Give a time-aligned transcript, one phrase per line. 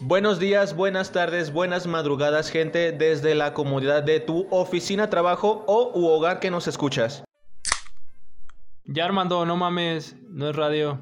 [0.00, 5.92] Buenos días, buenas tardes, buenas madrugadas, gente, desde la comodidad de tu oficina, trabajo o
[5.94, 7.22] u hogar que nos escuchas.
[8.84, 11.00] Ya Armando, no mames, no es radio.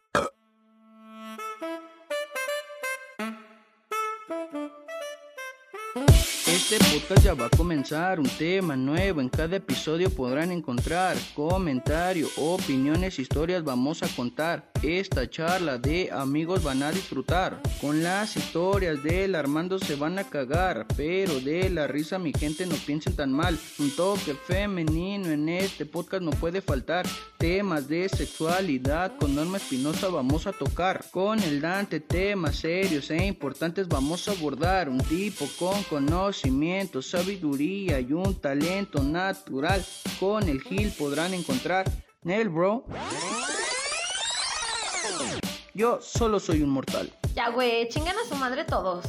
[6.71, 12.33] Este podcast ya va a comenzar, un tema nuevo, en cada episodio podrán encontrar comentarios,
[12.37, 14.71] opiniones, historias, vamos a contar.
[14.83, 20.25] Esta charla de amigos van a disfrutar, con las historias del Armando se van a
[20.25, 25.49] cagar, pero de la risa mi gente no piensen tan mal, un toque femenino en
[25.49, 27.07] este podcast no puede faltar,
[27.39, 33.27] temas de sexualidad con Norma Espinosa vamos a tocar, con el Dante temas serios e
[33.27, 39.85] importantes vamos a abordar, un tipo con conocimiento sabiduría y un talento natural.
[40.21, 41.85] Con el Gil podrán encontrar.
[42.23, 42.85] Nel, bro.
[45.79, 47.09] Yo solo soy un mortal.
[47.37, 49.05] Ya, güey, chingan a su madre todos.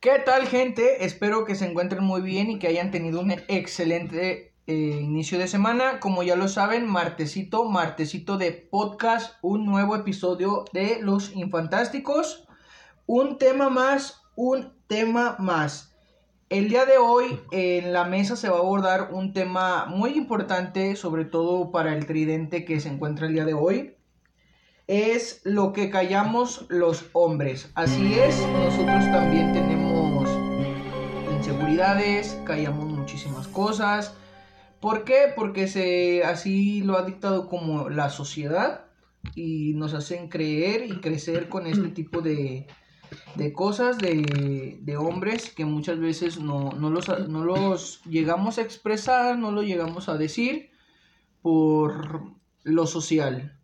[0.00, 1.04] ¿Qué tal, gente?
[1.04, 5.46] Espero que se encuentren muy bien y que hayan tenido un excelente eh, inicio de
[5.46, 6.00] semana.
[6.00, 12.48] Como ya lo saben, martesito, martesito de podcast, un nuevo episodio de Los Infantásticos.
[13.06, 15.93] Un tema más, un tema más.
[16.54, 20.94] El día de hoy en la mesa se va a abordar un tema muy importante,
[20.94, 23.96] sobre todo para el tridente que se encuentra el día de hoy.
[24.86, 27.72] Es lo que callamos los hombres.
[27.74, 30.28] Así es, nosotros también tenemos
[31.36, 34.14] inseguridades, callamos muchísimas cosas.
[34.78, 35.32] ¿Por qué?
[35.34, 38.84] Porque se, así lo ha dictado como la sociedad
[39.34, 42.68] y nos hacen creer y crecer con este tipo de,
[43.34, 48.62] de cosas de, de hombres que muchas veces no, no, los, no los llegamos a
[48.62, 50.70] expresar, no lo llegamos a decir
[51.42, 52.22] por
[52.62, 53.58] lo social.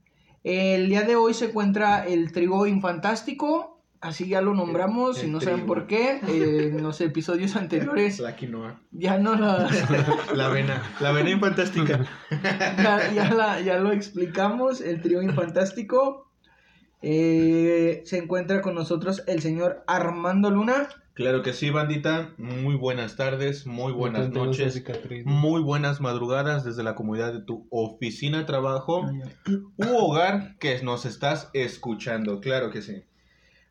[0.45, 5.41] El día de hoy se encuentra el trigo infantástico, así ya lo nombramos, y no
[5.41, 8.21] saben por qué, en los episodios anteriores.
[8.21, 8.81] La quinoa.
[8.91, 9.69] Ya no la...
[10.35, 12.07] la avena, la avena infantástica.
[12.79, 16.30] ya, ya, la, ya lo explicamos, el trío infantástico.
[17.03, 20.89] Eh, se encuentra con nosotros el señor Armando Luna.
[21.15, 22.35] Claro que sí, bandita.
[22.37, 24.83] Muy buenas tardes, muy buenas noches,
[25.25, 29.07] muy buenas madrugadas desde la comunidad de tu oficina, trabajo
[29.77, 32.41] u hogar que nos estás escuchando.
[32.41, 33.03] Claro que sí.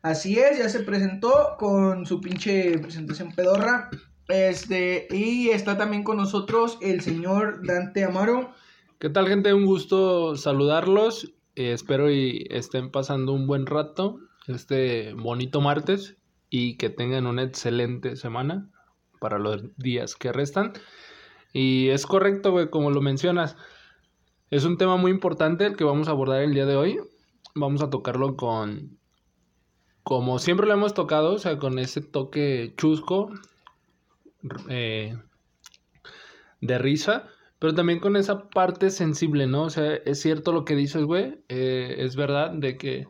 [0.02, 3.90] Así es, ya se presentó con su pinche presentación pedorra.
[4.28, 8.52] Este, y está también con nosotros el señor Dante Amaro.
[9.00, 9.52] ¿Qué tal, gente?
[9.52, 16.16] Un gusto saludarlos eh, espero y estén pasando un buen rato este bonito martes
[16.48, 18.70] y que tengan una excelente semana
[19.20, 20.72] para los días que restan.
[21.52, 23.58] Y es correcto, güey, como lo mencionas.
[24.48, 26.98] Es un tema muy importante el que vamos a abordar el día de hoy.
[27.54, 28.98] Vamos a tocarlo con,
[30.02, 33.30] como siempre lo hemos tocado, o sea, con ese toque chusco
[34.70, 35.14] eh,
[36.62, 37.28] de risa
[37.60, 39.64] pero también con esa parte sensible, ¿no?
[39.64, 43.06] O sea, es cierto lo que dices, güey, eh, es verdad de que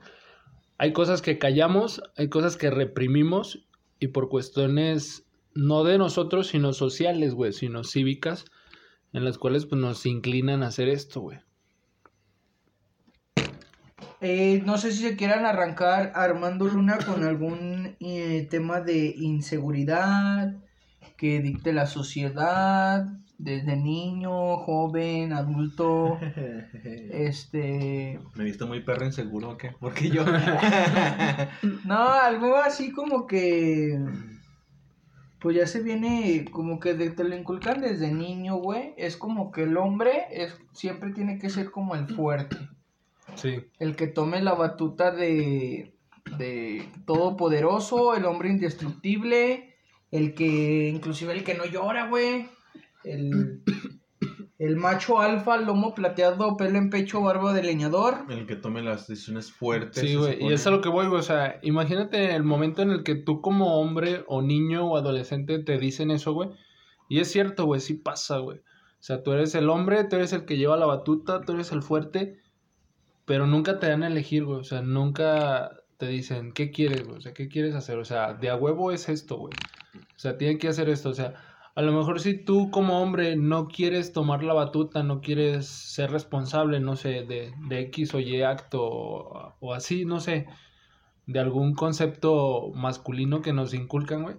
[0.76, 3.66] hay cosas que callamos, hay cosas que reprimimos
[4.00, 5.24] y por cuestiones
[5.54, 8.44] no de nosotros, sino sociales, güey, sino cívicas,
[9.12, 11.38] en las cuales pues nos inclinan a hacer esto, güey.
[14.20, 20.56] Eh, no sé si se quieran arrancar Armando Luna con algún eh, tema de inseguridad
[21.16, 23.06] que dicte la sociedad,
[23.42, 26.18] desde niño, joven, adulto,
[27.10, 28.20] este...
[28.34, 29.72] Me he visto muy perro inseguro, ¿o qué?
[29.80, 30.24] Porque yo...
[31.86, 33.98] no, algo así como que...
[35.40, 38.92] Pues ya se viene, como que te lo inculcan desde niño, güey.
[38.98, 42.58] Es como que el hombre es, siempre tiene que ser como el fuerte.
[43.36, 43.64] Sí.
[43.78, 45.94] El que tome la batuta de,
[46.36, 49.76] de todopoderoso, el hombre indestructible,
[50.10, 52.46] el que, inclusive el que no llora, güey
[53.04, 53.62] el,
[54.58, 58.26] el macho alfa, lomo plateado, pelo en pecho, barba de leñador.
[58.28, 60.02] El que tome las decisiones fuertes.
[60.02, 61.20] Sí, güey, y es a lo que voy, güey.
[61.20, 65.58] O sea, imagínate el momento en el que tú como hombre o niño o adolescente
[65.60, 66.50] te dicen eso, güey.
[67.08, 68.58] Y es cierto, güey, sí pasa, güey.
[68.58, 71.72] O sea, tú eres el hombre, tú eres el que lleva la batuta, tú eres
[71.72, 72.38] el fuerte,
[73.24, 74.60] pero nunca te dan a elegir, güey.
[74.60, 77.16] O sea, nunca te dicen, ¿qué quieres, güey?
[77.16, 77.96] O sea, ¿qué quieres hacer?
[77.98, 79.54] O sea, de a huevo es esto, güey.
[79.94, 81.08] O sea, tienen que hacer esto.
[81.08, 81.34] O sea,
[81.74, 86.10] a lo mejor si tú como hombre no quieres tomar la batuta, no quieres ser
[86.10, 90.46] responsable, no sé, de, de X o Y acto o, así, no sé,
[91.26, 94.36] de algún concepto masculino que nos inculcan, güey,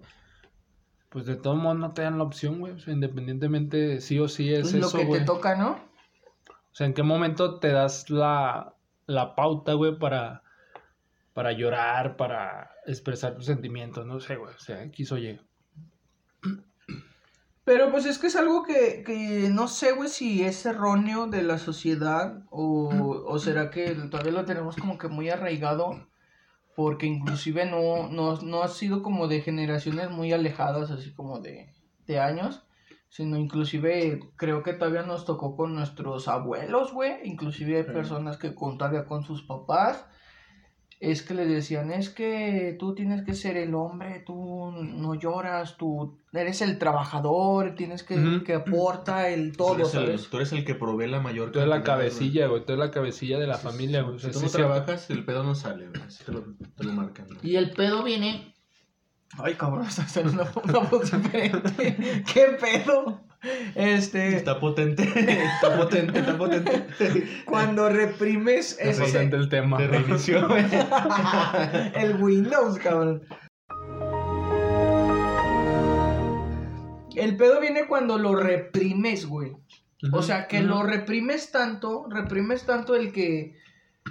[1.09, 2.73] pues de todo modo no te dan la opción, güey.
[2.73, 5.71] O sea, independientemente sí o sí es, es lo que te toca, ¿no?
[5.71, 8.75] O sea, ¿en qué momento te das la,
[9.05, 10.43] la pauta, güey, para,
[11.33, 14.05] para llorar, para expresar tus sentimientos?
[14.05, 15.45] No sé, güey, o sea, quiso llegar.
[17.63, 21.43] Pero pues es que es algo que, que no sé, güey, si es erróneo de
[21.43, 22.89] la sociedad o,
[23.27, 26.11] o será que todavía lo tenemos como que muy arraigado
[26.75, 31.73] porque inclusive no, no, no ha sido como de generaciones muy alejadas, así como de,
[32.07, 32.65] de años,
[33.09, 38.55] sino inclusive creo que todavía nos tocó con nuestros abuelos, güey, inclusive hay personas que
[38.55, 40.05] con, todavía con sus papás,
[41.01, 45.75] es que les decían, es que tú tienes que ser el hombre, tú no lloras,
[45.75, 50.51] tú eres el trabajador, tienes que, que aporta el todo, tú eres el, tú eres
[50.51, 53.47] el que provee la mayor Tú eres la cabecilla, güey, tú eres la cabecilla de
[53.47, 54.19] la familia, güey.
[54.19, 56.43] Si, tú no trabajas, el pedo no sale, güey, así te lo,
[56.77, 57.25] te lo marcan.
[57.41, 58.53] Y el pedo viene...
[59.39, 62.23] Ay, cabrón, estás en una, una voz diferente.
[62.31, 63.21] ¿Qué pedo?
[63.75, 64.35] Este.
[64.35, 65.03] Está potente.
[65.03, 67.43] Está potente, está potente.
[67.45, 68.91] Cuando reprimes ese.
[68.91, 69.77] Está potente el tema.
[69.79, 70.47] De reinicio.
[71.95, 73.23] el Windows, cabrón.
[77.15, 79.53] El pedo viene cuando lo reprimes, güey.
[80.11, 83.55] O sea, que lo reprimes tanto, reprimes tanto el que,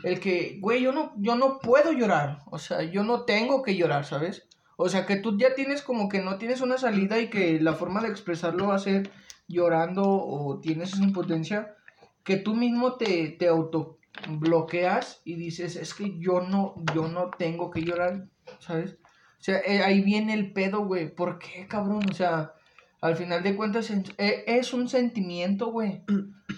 [0.04, 2.42] el que, güey, yo no, yo no puedo llorar.
[2.46, 4.48] O sea, yo no tengo que llorar, ¿sabes?
[4.82, 7.74] O sea, que tú ya tienes como que no tienes una salida y que la
[7.74, 9.10] forma de expresarlo va a ser
[9.46, 11.76] llorando o tienes esa impotencia,
[12.24, 17.28] que tú mismo te, te auto bloqueas y dices, es que yo no, yo no
[17.28, 18.28] tengo que llorar,
[18.58, 18.96] ¿sabes?
[19.38, 21.14] O sea, eh, ahí viene el pedo, güey.
[21.14, 22.06] ¿Por qué, cabrón?
[22.10, 22.54] O sea,
[23.02, 26.04] al final de cuentas eh, es un sentimiento, güey.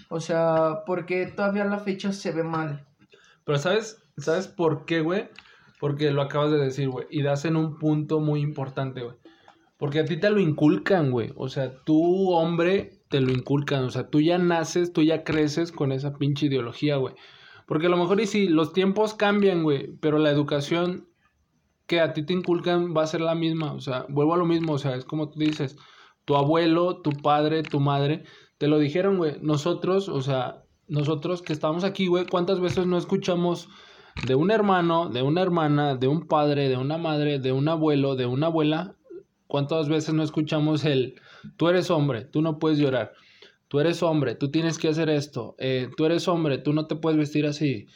[0.09, 2.87] O sea, porque todavía la fecha se ve mal.
[3.45, 5.29] Pero ¿sabes, ¿sabes por qué, güey?
[5.82, 7.08] Porque lo acabas de decir, güey.
[7.11, 9.17] Y das en un punto muy importante, güey.
[9.79, 11.32] Porque a ti te lo inculcan, güey.
[11.34, 13.82] O sea, tú, hombre, te lo inculcan.
[13.82, 17.17] O sea, tú ya naces, tú ya creces con esa pinche ideología, güey.
[17.67, 21.08] Porque a lo mejor y si los tiempos cambian, güey, pero la educación
[21.88, 23.73] que a ti te inculcan va a ser la misma.
[23.73, 24.75] O sea, vuelvo a lo mismo.
[24.75, 25.76] O sea, es como tú dices,
[26.25, 28.23] tu abuelo, tu padre, tu madre,
[28.56, 29.38] te lo dijeron, güey.
[29.43, 33.69] Nosotros, o sea, nosotros que estamos aquí, güey, ¿cuántas veces no escuchamos
[34.26, 38.14] de un hermano, de una hermana, de un padre, de una madre, de un abuelo,
[38.14, 38.94] de una abuela,
[39.47, 41.20] ¿cuántas veces no escuchamos el,
[41.56, 43.12] tú eres hombre, tú no puedes llorar,
[43.69, 46.97] tú eres hombre, tú tienes que hacer esto, eh, tú eres hombre, tú no te
[46.97, 47.87] puedes vestir así,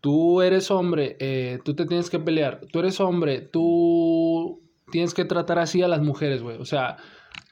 [0.00, 5.24] tú eres hombre, eh, tú te tienes que pelear, tú eres hombre, tú tienes que
[5.24, 6.96] tratar así a las mujeres, güey, o sea...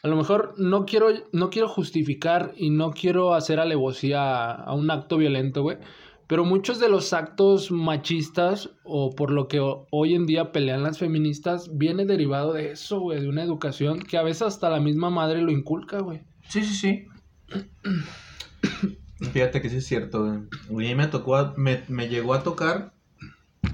[0.03, 4.75] A lo mejor no quiero, no quiero justificar y no quiero hacer alevosía a, a
[4.75, 5.77] un acto violento, güey.
[6.31, 9.59] Pero muchos de los actos machistas o por lo que
[9.91, 14.17] hoy en día pelean las feministas viene derivado de eso, güey, de una educación que
[14.17, 16.23] a veces hasta la misma madre lo inculca, güey.
[16.49, 17.09] Sí, sí, sí.
[19.33, 20.25] Fíjate que sí es cierto,
[20.69, 20.87] güey.
[20.87, 22.93] A mí me tocó, me, me llegó a tocar,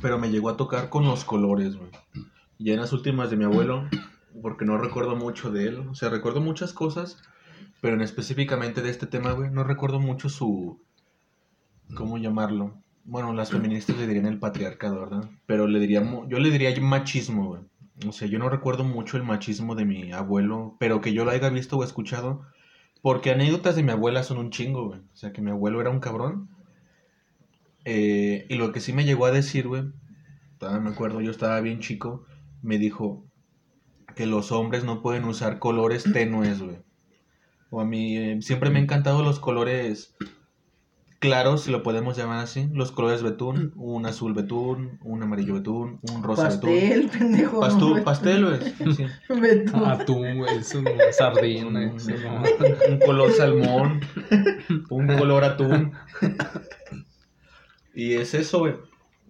[0.00, 1.91] pero me llegó a tocar con los colores, güey.
[2.59, 3.87] Ya en las últimas de mi abuelo,
[4.41, 5.88] porque no recuerdo mucho de él.
[5.91, 7.23] O sea, recuerdo muchas cosas,
[7.82, 10.81] pero en específicamente de este tema, güey, no recuerdo mucho su
[11.94, 12.75] ¿cómo llamarlo?
[13.05, 15.31] Bueno, las feministas le dirían el patriarcado, ¿verdad?
[15.47, 17.62] Pero le diríamos, yo le diría machismo, güey.
[18.06, 21.31] O sea, yo no recuerdo mucho el machismo de mi abuelo, pero que yo lo
[21.31, 22.43] haya visto o escuchado,
[23.00, 25.00] porque anécdotas de mi abuela son un chingo, güey.
[25.00, 26.50] O sea, que mi abuelo era un cabrón.
[27.85, 29.85] Eh, y lo que sí me llegó a decir, güey,
[30.61, 32.25] me acuerdo, yo estaba bien chico,
[32.62, 33.25] me dijo
[34.14, 36.78] que los hombres no pueden usar colores tenues, güey.
[37.71, 40.16] O a mí eh, siempre me han encantado los colores
[41.18, 46.00] claros, si lo podemos llamar así, los colores betún, un azul betún, un amarillo betún,
[46.12, 47.18] un rosa pastel, betún.
[47.18, 47.61] pendejo.
[47.61, 49.40] Pastel, pastel, güey.
[49.40, 49.85] Betún.
[49.85, 54.00] Atún, güey, es un sardín, un, un color salmón,
[54.90, 55.92] un color atún.
[57.94, 58.75] Y es eso, güey.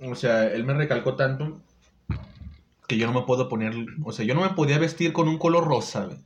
[0.03, 1.61] O sea, él me recalcó tanto
[2.87, 3.75] que yo no me puedo poner,
[4.05, 6.19] o sea, yo no me podía vestir con un color rosa, güey.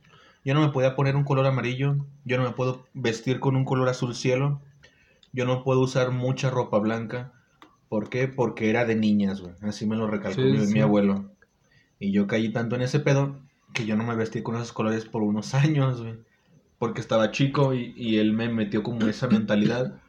[0.43, 3.63] Yo no me podía poner un color amarillo, yo no me puedo vestir con un
[3.63, 4.59] color azul cielo,
[5.33, 7.33] yo no puedo usar mucha ropa blanca.
[7.89, 8.27] ¿Por qué?
[8.27, 9.53] Porque era de niñas, güey.
[9.61, 11.31] Así me lo recalcó mi, abuelo.
[11.99, 13.39] Y yo caí tanto en ese pedo
[13.73, 16.15] que yo no me vestí con esos colores por unos años, güey.
[16.79, 20.01] Porque estaba chico y, y él me metió como esa mentalidad.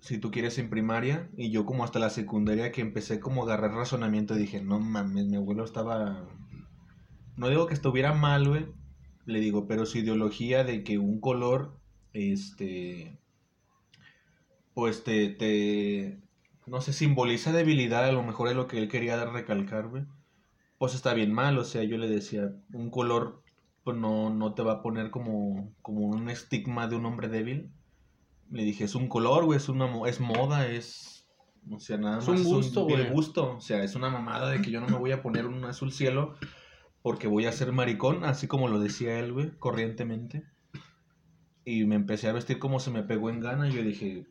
[0.00, 3.44] Si tú quieres en primaria, y yo como hasta la secundaria que empecé como a
[3.44, 6.26] agarrar razonamiento, dije, no mames, mi abuelo estaba...
[7.36, 8.66] No digo que estuviera mal, güey,
[9.26, 11.78] le digo, pero su ideología de que un color,
[12.12, 13.19] este,
[14.74, 16.20] pues te, te,
[16.66, 20.04] no sé, simboliza debilidad, a lo mejor es lo que él quería recalcar, güey.
[20.78, 23.42] Pues está bien mal, o sea, yo le decía, un color
[23.84, 27.70] pues no, no te va a poner como, como un estigma de un hombre débil,
[28.50, 31.26] Le dije, es un color, güey, es, una, es moda, es...
[31.70, 32.28] O sea, nada más.
[32.28, 33.10] Es un gusto, güey.
[33.10, 33.56] gusto.
[33.56, 35.92] O sea, es una mamada de que yo no me voy a poner un azul
[35.92, 36.34] cielo
[37.02, 40.44] porque voy a ser maricón, así como lo decía él, güey, corrientemente.
[41.66, 43.68] Y me empecé a vestir como se me pegó en gana.
[43.68, 44.26] Y yo dije,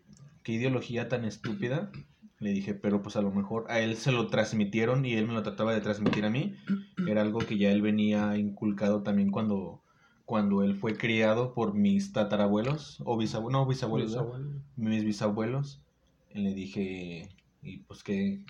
[0.49, 1.91] qué ideología tan estúpida.
[2.39, 5.33] Le dije, pero pues a lo mejor a él se lo transmitieron y él me
[5.33, 6.55] lo trataba de transmitir a mí.
[7.05, 9.83] Era algo que ya él venía inculcado también cuando,
[10.25, 14.17] cuando él fue criado por mis tatarabuelos, o bisabuelos, no, bisabuelos,
[14.75, 15.83] mis bisabuelos.
[16.33, 17.29] Y le dije,
[17.61, 18.43] y pues qué,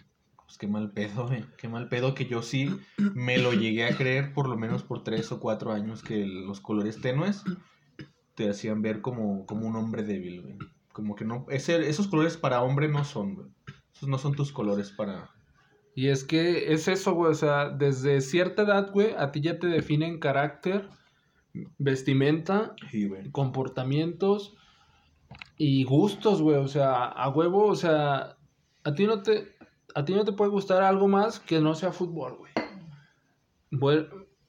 [0.45, 2.69] pues qué mal pedo, eh, qué mal pedo que yo sí
[3.13, 6.61] me lo llegué a creer por lo menos por tres o cuatro años que los
[6.61, 7.43] colores tenues
[8.35, 10.57] te hacían ver como, como un hombre débil, güey.
[10.99, 13.47] Como que no, ese, esos colores para hombre no son, güey.
[13.93, 15.29] Esos no son tus colores para...
[15.95, 19.59] Y es que es eso, güey, o sea, desde cierta edad, güey, a ti ya
[19.59, 20.87] te definen carácter,
[21.77, 22.75] vestimenta,
[23.31, 24.55] comportamientos
[25.57, 28.37] y gustos, güey, o sea, a huevo, o sea,
[28.83, 29.57] a ti no te
[29.95, 32.51] a ti no te puede gustar algo más que no sea fútbol, güey.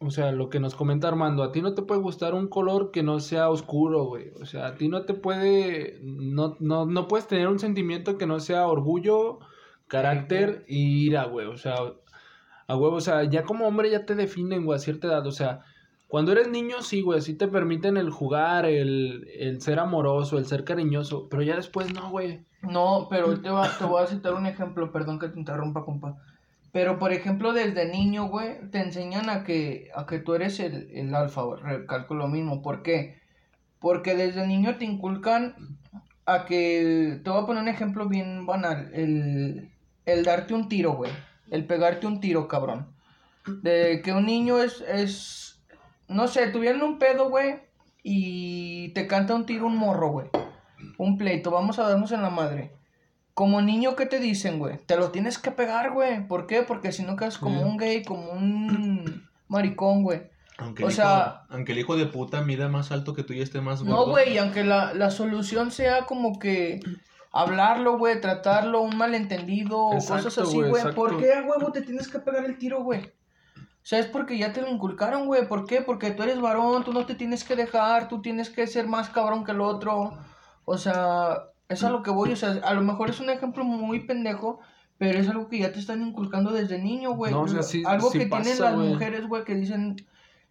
[0.03, 2.91] O sea, lo que nos comenta Armando, a ti no te puede gustar un color
[2.91, 4.31] que no sea oscuro, güey.
[4.41, 8.27] O sea, a ti no te puede, no, no, no puedes tener un sentimiento que
[8.27, 9.41] no sea orgullo,
[9.89, 11.47] carácter y ira, güey.
[11.49, 11.75] O sea,
[12.67, 15.27] a huevo, o sea, ya como hombre ya te definen, güey, a cierta edad.
[15.27, 15.65] O sea,
[16.09, 20.47] cuando eres niño, sí, güey, sí te permiten el jugar, el, el ser amoroso, el
[20.47, 22.47] ser cariñoso, pero ya después no, güey.
[22.63, 26.17] No, pero te, te voy a citar un ejemplo, perdón que te interrumpa, compa.
[26.73, 30.91] Pero, por ejemplo, desde niño, güey, te enseñan a que, a que tú eres el,
[30.93, 31.63] el alfa, güey.
[31.63, 32.63] Recalco lo mismo.
[32.63, 33.21] ¿Por qué?
[33.81, 35.79] Porque desde niño te inculcan
[36.27, 37.21] a que...
[37.25, 38.91] Te voy a poner un ejemplo bien banal.
[38.95, 39.71] El,
[40.07, 41.11] el darte un tiro, güey.
[41.51, 42.95] El pegarte un tiro, cabrón.
[43.63, 44.81] De que un niño es...
[44.83, 45.63] es
[46.09, 47.57] no sé, tuvieron un pedo, güey.
[48.03, 50.31] Y te canta un tiro un morro, güey
[50.99, 52.73] un pleito, vamos a darnos en la madre.
[53.35, 54.79] Como niño, ¿qué te dicen, güey?
[54.87, 56.27] Te lo tienes que pegar, güey.
[56.27, 56.63] ¿Por qué?
[56.63, 60.23] Porque si no quedas como un gay, como un maricón, güey.
[60.59, 63.63] Aunque, o sea, aunque el hijo de puta mida más alto que tú y esté
[63.63, 64.07] más gordo.
[64.07, 66.81] No, güey, aunque la, la solución sea como que
[67.33, 70.95] hablarlo, güey, tratarlo, un malentendido, o cosas así, güey.
[70.95, 73.13] ¿Por qué a huevo te tienes que pegar el tiro, güey?
[73.57, 75.49] O sea, es porque ya te lo inculcaron, güey.
[75.49, 75.81] ¿Por qué?
[75.81, 79.09] Porque tú eres varón, tú no te tienes que dejar, tú tienes que ser más
[79.09, 80.13] cabrón que el otro.
[80.67, 83.65] O sea, es a lo que voy, o sea, a lo mejor es un ejemplo
[83.65, 84.59] muy pendejo,
[84.99, 87.33] pero es algo que ya te están inculcando desde niño, güey.
[87.33, 89.97] No, o sea, sí, algo que tienen las mujeres, güey, que dicen,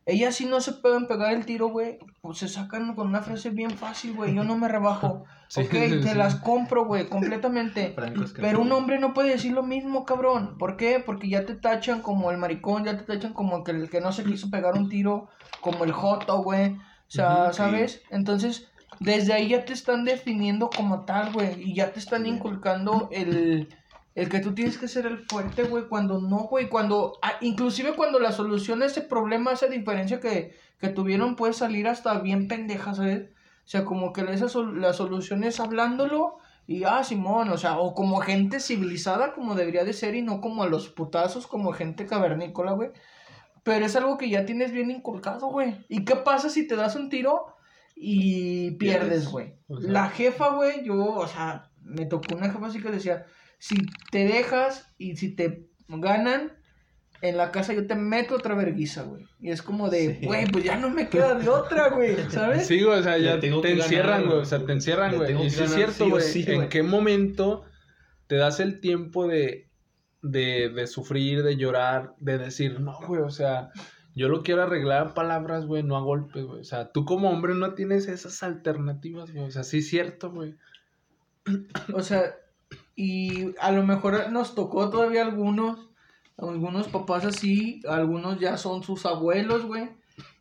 [0.06, 3.50] ellas sí no se pueden pegar el tiro, güey, pues se sacan con una frase
[3.50, 5.26] bien fácil, güey, yo no me rebajo.
[5.58, 7.94] ok, te las compro, güey, completamente.
[8.38, 10.58] Pero un hombre no puede decir lo mismo, cabrón.
[10.58, 11.04] ¿Por qué?
[11.06, 14.14] Porque ya te tachan como el maricón, ya te tachan como que el que no
[14.14, 15.28] se quiso pegar un tiro,
[15.60, 16.78] como el joto, güey.
[17.10, 18.04] O sea, ¿sabes?
[18.10, 18.69] Entonces,
[19.00, 21.62] desde ahí ya te están definiendo como tal, güey.
[21.62, 23.70] Y ya te están inculcando el,
[24.14, 25.88] el que tú tienes que ser el fuerte, güey.
[25.88, 26.68] Cuando no, güey.
[26.68, 31.54] Cuando, ah, inclusive cuando la solución a ese problema, esa diferencia que, que tuvieron, puede
[31.54, 33.30] salir hasta bien pendeja, ¿sabes?
[33.30, 36.38] O sea, como que esa, la solución es hablándolo.
[36.68, 40.40] Y ah, Simón, o sea, o como gente civilizada como debería de ser y no
[40.42, 42.92] como a los putazos, como gente cavernícola, güey.
[43.64, 45.86] Pero es algo que ya tienes bien inculcado, güey.
[45.88, 47.56] ¿Y qué pasa si te das un tiro
[48.02, 49.56] y pierdes, güey.
[49.68, 53.26] la jefa, güey, yo, o sea, me tocó una jefa así que decía,
[53.58, 53.76] si
[54.10, 56.54] te dejas y si te ganan,
[57.22, 59.26] en la casa yo te meto otra verguiza, güey.
[59.42, 62.68] Y es como de, güey, pues ya no me queda de otra, güey, ¿sabes?
[62.68, 65.46] Sí, o sea, ya te encierran, güey, o sea, te encierran, güey.
[65.46, 67.66] Y sí es cierto, güey, en qué momento
[68.28, 69.68] te das el tiempo de,
[70.22, 73.72] de, de sufrir, de llorar, de decir, no, güey, o sea
[74.16, 76.62] yo lo quiero arreglar a palabras, güey, no a golpes, güey.
[76.62, 79.46] O sea, tú como hombre no tienes esas alternativas, güey.
[79.46, 80.56] O sea, sí es cierto, güey.
[81.94, 82.36] O sea,
[82.96, 85.90] y a lo mejor nos tocó todavía algunos,
[86.38, 89.90] algunos papás así, algunos ya son sus abuelos, güey.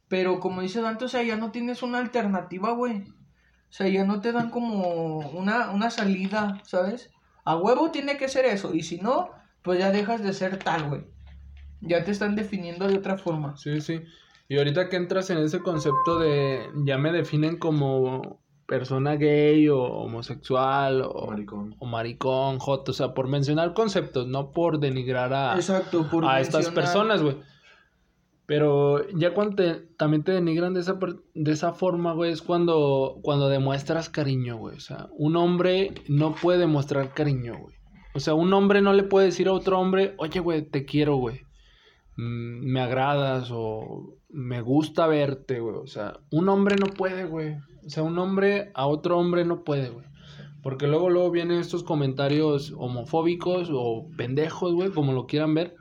[0.08, 3.02] Pero como dice Dante, o sea, ya no tienes una alternativa, güey.
[3.02, 7.10] O sea, ya no te dan como una, una salida, ¿sabes?
[7.44, 8.74] A huevo tiene que ser eso.
[8.74, 9.30] Y si no,
[9.62, 11.04] pues ya dejas de ser tal, güey.
[11.80, 13.56] Ya te están definiendo de otra forma.
[13.56, 14.00] Sí, sí.
[14.48, 19.80] Y ahorita que entras en ese concepto de ya me definen como persona gay o
[19.80, 26.40] homosexual o maricón, o maricón o sea, por mencionar conceptos, no por denigrar a, a
[26.40, 27.36] estas personas, güey.
[28.44, 29.62] Pero ya cuando
[29.98, 30.98] también te denigran de esa,
[31.34, 34.76] de esa forma, güey, es cuando, cuando demuestras cariño, güey.
[34.76, 37.76] O sea, un hombre no puede mostrar cariño, güey.
[38.14, 41.16] O sea, un hombre no le puede decir a otro hombre, oye, güey, te quiero,
[41.16, 41.42] güey.
[42.18, 45.76] Mm, me agradas o me gusta verte, güey.
[45.76, 47.54] O sea, un hombre no puede, güey.
[47.86, 50.04] O sea, un hombre a otro hombre no puede, güey.
[50.60, 55.76] Porque luego, luego vienen estos comentarios homofóbicos o pendejos, güey, como lo quieran ver.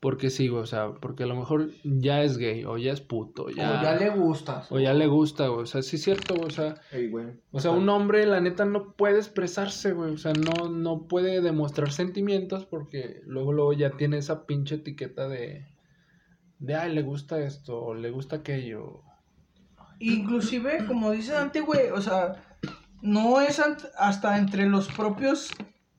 [0.00, 3.00] Porque sí, güey, o sea, porque a lo mejor ya es gay, o ya es
[3.00, 3.80] puto, ya...
[3.80, 4.64] O ya le gusta.
[4.70, 6.80] O ya le gusta, güey, o sea, sí es cierto, güey, o sea...
[7.50, 11.40] O sea, un hombre, la neta, no puede expresarse, güey, o sea, no, no puede
[11.40, 15.66] demostrar sentimientos porque luego, luego ya tiene esa pinche etiqueta de...
[16.60, 19.02] De, ay, le gusta esto, o le gusta aquello.
[19.98, 22.44] Inclusive, como dice Dante, güey, o sea,
[23.02, 23.60] no es
[23.96, 25.50] hasta entre los propios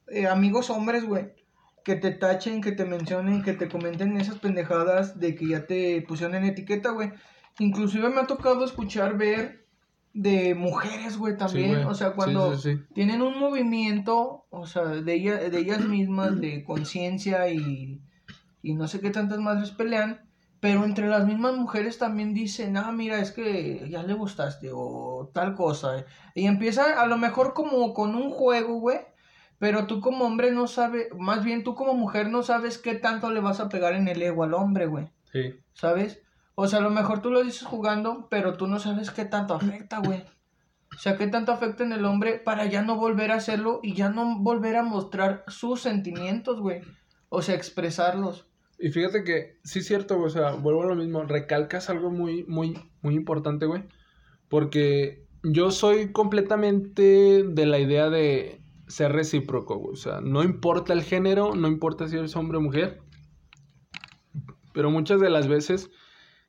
[0.08, 1.38] eh, amigos hombres, güey
[1.83, 6.01] que te tachen, que te mencionen, que te comenten esas pendejadas de que ya te
[6.01, 7.12] pusieron en etiqueta, güey.
[7.59, 9.65] Inclusive me ha tocado escuchar, ver
[10.13, 11.86] de mujeres, güey, también.
[11.86, 12.57] o sea, cuando
[12.93, 18.01] tienen un movimiento, o sea, de, de ellas mismas, de conciencia y,
[18.62, 20.21] y no sé qué tantas madres pelean.
[20.62, 25.31] Pero entre las mismas mujeres también dicen, ah, mira, es que ya le gustaste o
[25.33, 26.05] tal cosa.
[26.36, 28.98] Y empieza a lo mejor como con un juego, güey
[29.59, 33.29] pero tú como hombre no sabes, más bien tú como mujer no sabes qué tanto
[33.29, 35.09] le vas a pegar en el ego al hombre, güey.
[35.31, 35.53] Sí.
[35.73, 36.21] ¿Sabes?
[36.55, 39.53] O sea, a lo mejor tú lo dices jugando, pero tú no sabes qué tanto
[39.53, 40.23] afecta, güey.
[40.93, 43.93] O sea, qué tanto afecta en el hombre para ya no volver a hacerlo y
[43.93, 46.81] ya no volver a mostrar sus sentimientos, güey.
[47.29, 48.47] O sea, expresarlos.
[48.79, 52.11] Y fíjate que, sí es cierto, güey, o sea, vuelvo a lo mismo, recalcas algo
[52.11, 53.83] muy, muy, muy importante, güey.
[54.47, 58.58] Porque yo soy completamente de la idea de,
[58.89, 63.01] ser recíproco, O sea, no importa el género, no importa si eres hombre o mujer.
[64.74, 65.89] Pero muchas de las veces,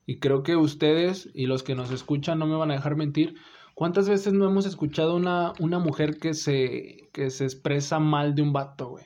[0.07, 3.35] y creo que ustedes y los que nos escuchan no me van a dejar mentir,
[3.75, 8.43] ¿cuántas veces no hemos escuchado una, una mujer que se, que se expresa mal de
[8.43, 9.05] un vato, güey?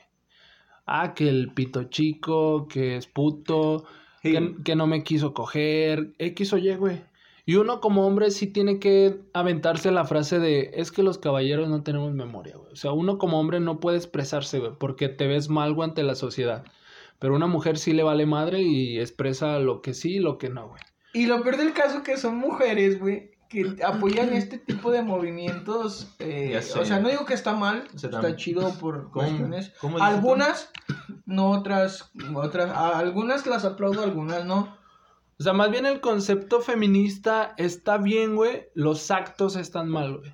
[0.85, 3.85] Ah, que el pito chico, que es puto,
[4.21, 7.03] que, que, no me quiso coger, X o Y, güey.
[7.47, 11.69] Y uno como hombre sí tiene que aventarse la frase de, es que los caballeros
[11.69, 12.73] no tenemos memoria, güey.
[12.73, 16.01] O sea, uno como hombre no puede expresarse, güey, porque te ves mal, güey, ante
[16.01, 16.63] la sociedad.
[17.19, 20.49] Pero una mujer sí le vale madre y expresa lo que sí y lo que
[20.49, 20.81] no, güey.
[21.13, 26.15] Y lo peor del caso que son mujeres, güey, que apoyan este tipo de movimientos.
[26.19, 29.71] Eh, o sea, no digo que está mal, está chido por cuestiones.
[30.01, 30.71] algunas,
[31.25, 34.83] no otras, otras, algunas las aplaudo, algunas no.
[35.37, 38.67] O sea, más bien el concepto feminista está bien, güey.
[38.73, 40.33] Los actos están mal, güey.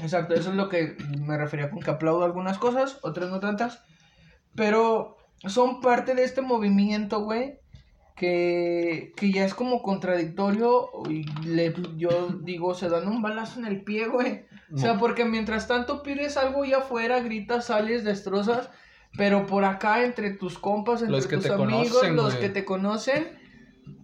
[0.00, 3.82] Exacto, eso es lo que me refería con que aplaudo algunas cosas, otras no tantas.
[4.54, 7.60] Pero son parte de este movimiento, güey.
[8.16, 10.88] Que, que ya es como contradictorio.
[11.10, 14.46] Y le, yo digo, se dan un balazo en el pie, güey.
[14.72, 18.70] O sea, porque mientras tanto pides algo y afuera, gritas, sales, destrozas.
[19.18, 23.45] Pero por acá, entre tus compas, entre tus amigos, los que te conocen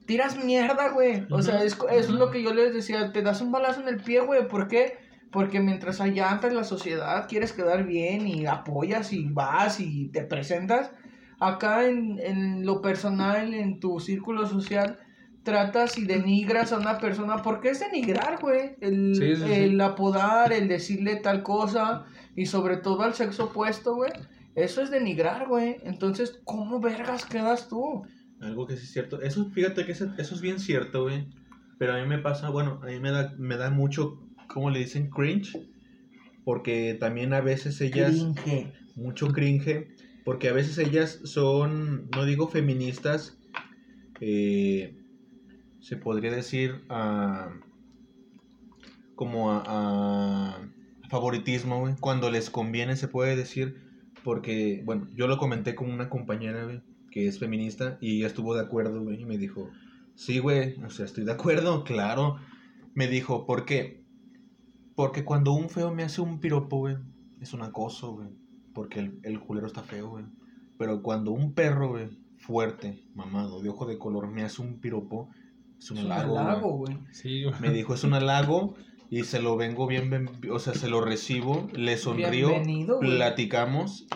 [0.06, 1.26] tiras mierda, güey.
[1.30, 4.02] O sea, es, es lo que yo les decía, te das un balazo en el
[4.02, 4.48] pie, güey.
[4.48, 4.98] ¿Por qué?
[5.30, 10.22] Porque mientras allá antes la sociedad quieres quedar bien y apoyas y vas y te
[10.22, 10.90] presentas,
[11.40, 14.98] acá en, en lo personal, en tu círculo social,
[15.42, 17.38] tratas y denigras a una persona.
[17.42, 18.76] ¿Por qué es denigrar, güey?
[18.80, 22.04] El, el apodar, el decirle tal cosa
[22.36, 24.12] y sobre todo al sexo opuesto, güey.
[24.54, 25.78] Eso es denigrar, güey.
[25.84, 28.04] Entonces, ¿cómo vergas quedas tú?
[28.42, 29.22] Algo que sí es cierto.
[29.22, 31.28] Eso, fíjate que eso, es bien cierto, güey.
[31.78, 34.80] Pero a mí me pasa, bueno, a mí me da, me da mucho, ¿cómo le
[34.80, 35.10] dicen?
[35.10, 35.56] Cringe.
[36.44, 38.26] Porque también a veces ellas...
[38.42, 38.72] Cringe.
[38.96, 39.88] Mucho cringe.
[40.24, 43.38] Porque a veces ellas son, no digo feministas,
[44.20, 44.96] eh,
[45.80, 46.82] se podría decir
[49.14, 51.94] como a, a favoritismo, güey.
[52.00, 53.76] Cuando les conviene se puede decir.
[54.24, 58.54] Porque, bueno, yo lo comenté con una compañera, güey que es feminista, y ella estuvo
[58.54, 59.70] de acuerdo, güey, y me dijo,
[60.14, 62.38] sí, güey, o sea, estoy de acuerdo, claro.
[62.94, 64.02] Me dijo, ¿por qué?
[64.96, 66.96] Porque cuando un feo me hace un piropo, güey,
[67.40, 68.28] es un acoso, güey,
[68.74, 70.24] porque el, el culero está feo, güey.
[70.78, 75.28] Pero cuando un perro, güey, fuerte, mamado, de ojo de color, me hace un piropo,
[75.78, 76.96] es un halago, güey.
[77.10, 77.54] Sí, güey.
[77.60, 78.74] Me dijo, es un halago
[79.10, 82.52] y se lo vengo bien, o sea, se lo recibo, le sonrío,
[83.00, 84.06] platicamos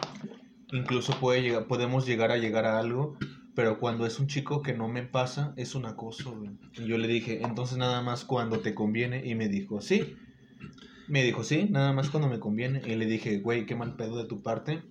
[0.72, 3.16] incluso puede llegar, podemos llegar a llegar a algo,
[3.54, 6.38] pero cuando es un chico que no me pasa, es un acoso,
[6.74, 10.16] Y yo le dije, entonces nada más cuando te conviene, y me dijo, sí.
[11.08, 12.82] Me dijo, sí, nada más cuando me conviene.
[12.84, 14.82] Y le dije, güey, qué mal pedo de tu parte.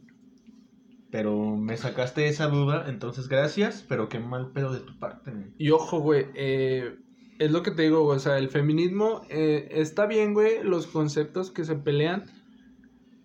[1.11, 5.31] Pero me sacaste esa duda, entonces gracias, pero qué mal pedo de tu parte.
[5.57, 6.95] Y ojo, güey, eh,
[7.38, 11.51] es lo que te digo, o sea, el feminismo eh, está bien, güey, los conceptos
[11.51, 12.25] que se pelean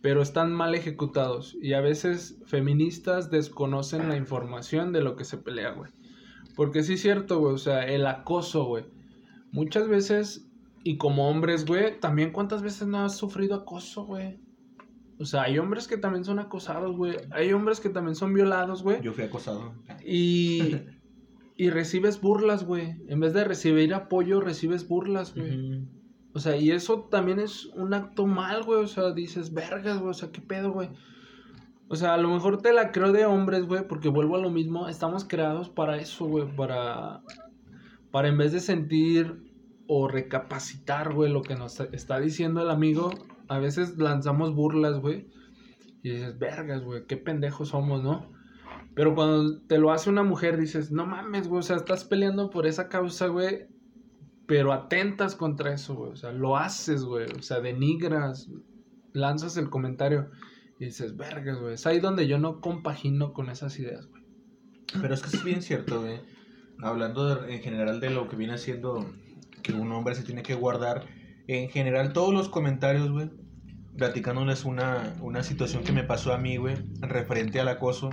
[0.02, 5.36] pero están mal ejecutados y a veces feministas desconocen la información de lo que se
[5.36, 5.90] pelea, güey.
[6.56, 8.84] Porque sí es cierto, güey, o sea, el acoso, güey.
[9.52, 10.46] Muchas veces,
[10.84, 14.38] y como hombres, güey, también cuántas veces no has sufrido acoso, güey.
[15.18, 17.16] O sea, hay hombres que también son acosados, güey.
[17.30, 19.02] Hay hombres que también son violados, güey.
[19.02, 19.74] Yo fui acosado.
[20.04, 20.76] Y,
[21.56, 22.96] y recibes burlas, güey.
[23.06, 25.86] En vez de recibir apoyo, recibes burlas, güey.
[26.40, 28.82] O sea, y eso también es un acto mal, güey.
[28.82, 30.08] O sea, dices, vergas, güey.
[30.08, 30.88] O sea, ¿qué pedo, güey?
[31.88, 34.48] O sea, a lo mejor te la creo de hombres, güey, porque vuelvo a lo
[34.48, 34.88] mismo.
[34.88, 36.46] Estamos creados para eso, güey.
[36.56, 37.20] Para,
[38.10, 39.52] para en vez de sentir
[39.86, 43.10] o recapacitar, güey, lo que nos está diciendo el amigo,
[43.48, 45.26] a veces lanzamos burlas, güey.
[46.02, 48.32] Y dices, vergas, güey, qué pendejos somos, ¿no?
[48.94, 52.48] Pero cuando te lo hace una mujer, dices, no mames, güey, o sea, estás peleando
[52.48, 53.68] por esa causa, güey
[54.50, 56.10] pero atentas contra eso, güey.
[56.10, 57.28] O sea, lo haces, güey.
[57.38, 58.50] O sea, denigras,
[59.12, 60.28] lanzas el comentario
[60.80, 61.74] y dices, vergas, güey.
[61.74, 64.24] Es ahí donde yo no compagino con esas ideas, güey.
[65.00, 66.20] Pero es que es bien cierto, güey.
[66.82, 69.08] Hablando en general de lo que viene haciendo
[69.62, 71.06] que un hombre se tiene que guardar,
[71.46, 73.30] en general todos los comentarios, güey,
[73.96, 78.10] platicándoles una, una situación que me pasó a mí, güey, referente al acoso.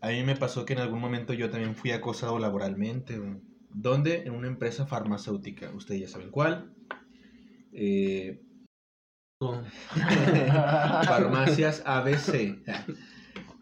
[0.00, 3.49] A mí me pasó que en algún momento yo también fui acosado laboralmente, güey.
[3.72, 4.24] ¿Dónde?
[4.24, 5.70] En una empresa farmacéutica.
[5.74, 6.74] Ustedes ya saben cuál.
[7.72, 8.42] Eh,
[11.06, 12.58] farmacias ABC.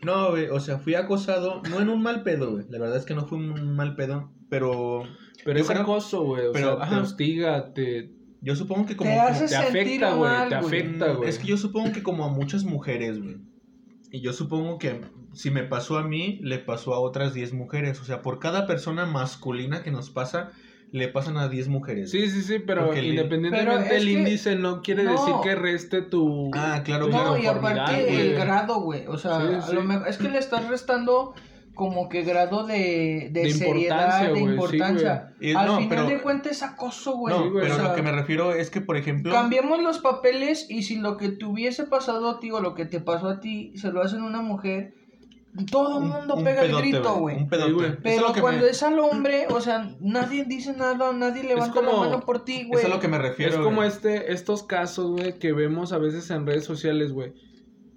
[0.02, 2.66] No, güey, o sea, fui acosado, no en un mal pedo, güey.
[2.68, 5.02] La verdad es que no fue un mal pedo, pero...
[5.44, 6.46] Pero es acoso, güey.
[6.46, 8.12] O pero, sea, te hostiga, te...
[8.40, 9.10] Yo supongo que como...
[9.10, 10.48] Te, te afecta, güey.
[10.48, 11.28] Te afecta, güey.
[11.28, 13.38] Es que yo supongo que como a muchas mujeres, güey.
[14.10, 15.00] Y yo supongo que
[15.32, 18.00] si me pasó a mí, le pasó a otras 10 mujeres.
[18.00, 20.52] O sea, por cada persona masculina que nos pasa,
[20.90, 22.10] le pasan a 10 mujeres.
[22.10, 26.50] Sí, sí, sí, pero independientemente del índice no quiere decir que reste tu...
[26.54, 27.30] Ah, claro, claro.
[27.30, 29.06] No, y aparte el grado, güey.
[29.06, 31.34] O sea, a lo mejor, es que le estás restando
[31.74, 35.34] como que grado de, de, seriedad, de importancia.
[35.56, 37.32] Al final de cuentas es acoso, güey.
[37.32, 39.32] No, pero lo que me refiero es que, por ejemplo...
[39.32, 42.84] Cambiemos los papeles y si lo que te hubiese pasado a ti o lo que
[42.84, 44.94] te pasó a ti se lo hacen a una mujer,
[45.70, 47.36] todo el mundo pega el grito, güey.
[47.36, 47.98] Un pedote.
[48.02, 52.44] Pero cuando es al hombre, o sea, nadie dice nada, nadie levanta la mano por
[52.44, 52.78] ti, güey.
[52.78, 53.54] Eso es a lo que me refiero.
[53.54, 57.32] Es como este, estos casos, güey, que vemos a veces en redes sociales, güey.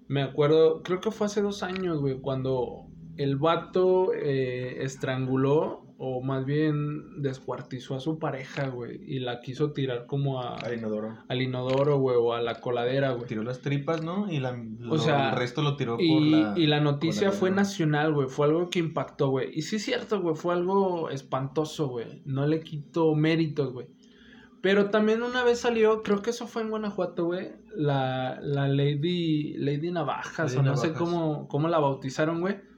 [0.07, 2.87] Me acuerdo, creo que fue hace dos años, güey, cuando
[3.17, 9.71] el vato eh, estranguló o más bien descuartizó a su pareja, güey, y la quiso
[9.71, 10.55] tirar como a...
[10.55, 11.19] Al inodoro.
[11.27, 13.27] Al inodoro, güey, o a la coladera, güey.
[13.27, 14.27] Tiró las tripas, ¿no?
[14.27, 14.59] Y la,
[14.89, 16.53] o sea, el resto lo tiró y, por la...
[16.57, 19.51] Y la noticia fue nacional, güey, fue algo que impactó, güey.
[19.53, 22.23] Y sí es cierto, güey, fue algo espantoso, güey.
[22.25, 23.85] No le quito méritos, güey.
[24.59, 29.53] Pero también una vez salió, creo que eso fue en Guanajuato, güey, la, la Lady,
[29.53, 32.70] Lady Navajas, o no sé cómo, cómo la bautizaron, güey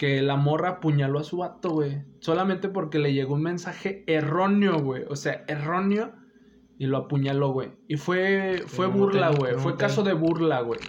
[0.00, 2.02] que la morra apuñaló a su vato, güey.
[2.20, 5.04] Solamente porque le llegó un mensaje erróneo, güey.
[5.10, 6.14] O sea, erróneo.
[6.78, 7.72] Y lo apuñaló, güey.
[7.86, 9.56] Y fue, fue burla, güey.
[9.58, 10.80] Fue caso de burla, güey.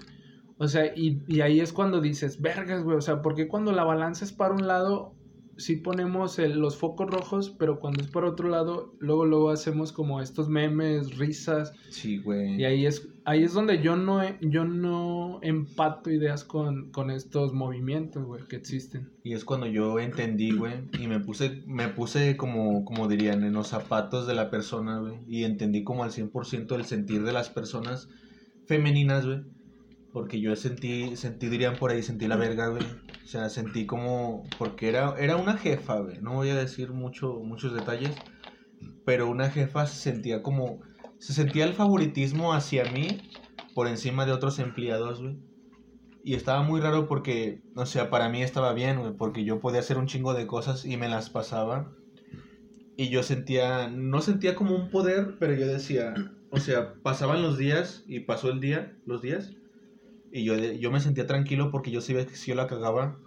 [0.59, 2.95] O sea, y, y, ahí es cuando dices, vergas, güey.
[2.95, 5.13] O sea, porque cuando la balanza es para un lado,
[5.61, 10.21] sí ponemos los focos rojos, pero cuando es por otro lado, luego luego hacemos como
[10.21, 11.73] estos memes, risas.
[11.89, 12.59] Sí, güey.
[12.59, 17.53] Y ahí es ahí es donde yo no yo no empato ideas con, con estos
[17.53, 19.09] movimientos, güey, que existen.
[19.23, 23.53] Y es cuando yo entendí, güey, y me puse me puse como como dirían en
[23.53, 27.49] los zapatos de la persona, güey, y entendí como al 100% el sentir de las
[27.49, 28.09] personas
[28.65, 29.41] femeninas, güey
[30.13, 32.83] porque yo sentí, sentí, dirían por ahí, sentí la verga, güey.
[33.23, 36.19] O sea, sentí como, porque era, era una jefa, güey.
[36.21, 38.15] No voy a decir mucho, muchos detalles,
[39.05, 40.81] pero una jefa se sentía como,
[41.17, 43.21] se sentía el favoritismo hacia mí
[43.73, 45.37] por encima de otros empleados, güey.
[46.23, 49.79] Y estaba muy raro porque, o sea, para mí estaba bien, güey, porque yo podía
[49.79, 51.93] hacer un chingo de cosas y me las pasaba.
[52.97, 56.13] Y yo sentía, no sentía como un poder, pero yo decía,
[56.51, 59.55] o sea, pasaban los días y pasó el día, los días
[60.31, 63.19] y yo, yo me sentía tranquilo porque yo sabía que si yo la cagaba,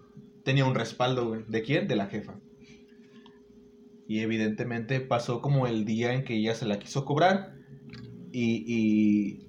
[0.43, 1.45] tenía un respaldo, güey.
[1.49, 1.87] ¿De quién?
[1.87, 2.40] De la jefa.
[4.07, 7.55] Y evidentemente pasó como el día en que ella se la quiso cobrar.
[8.33, 9.47] Y, y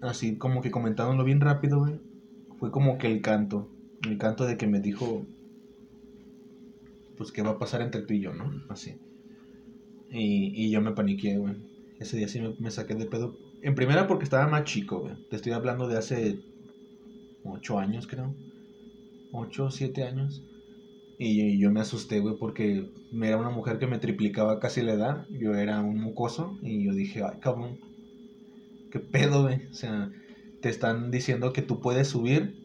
[0.00, 2.00] así como que comentándolo bien rápido, güey.
[2.58, 3.68] Fue como que el canto.
[4.08, 5.26] El canto de que me dijo,
[7.16, 8.50] pues qué va a pasar entre tú y yo, ¿no?
[8.68, 8.96] Así.
[10.10, 11.54] Y, y yo me paniqué, güey.
[11.98, 13.36] Ese día sí me, me saqué de pedo.
[13.62, 15.14] En primera porque estaba más chico, güey.
[15.28, 16.51] Te estoy hablando de hace
[17.44, 18.34] ocho años, creo.
[19.32, 20.42] Ocho, siete años.
[21.18, 25.26] Y yo me asusté, güey, porque era una mujer que me triplicaba casi la edad.
[25.30, 26.58] Yo era un mucoso.
[26.62, 27.78] Y yo dije, ay, cabrón.
[28.90, 29.66] ¿Qué pedo, güey?
[29.70, 30.10] O sea,
[30.60, 32.56] te están diciendo que tú puedes subir,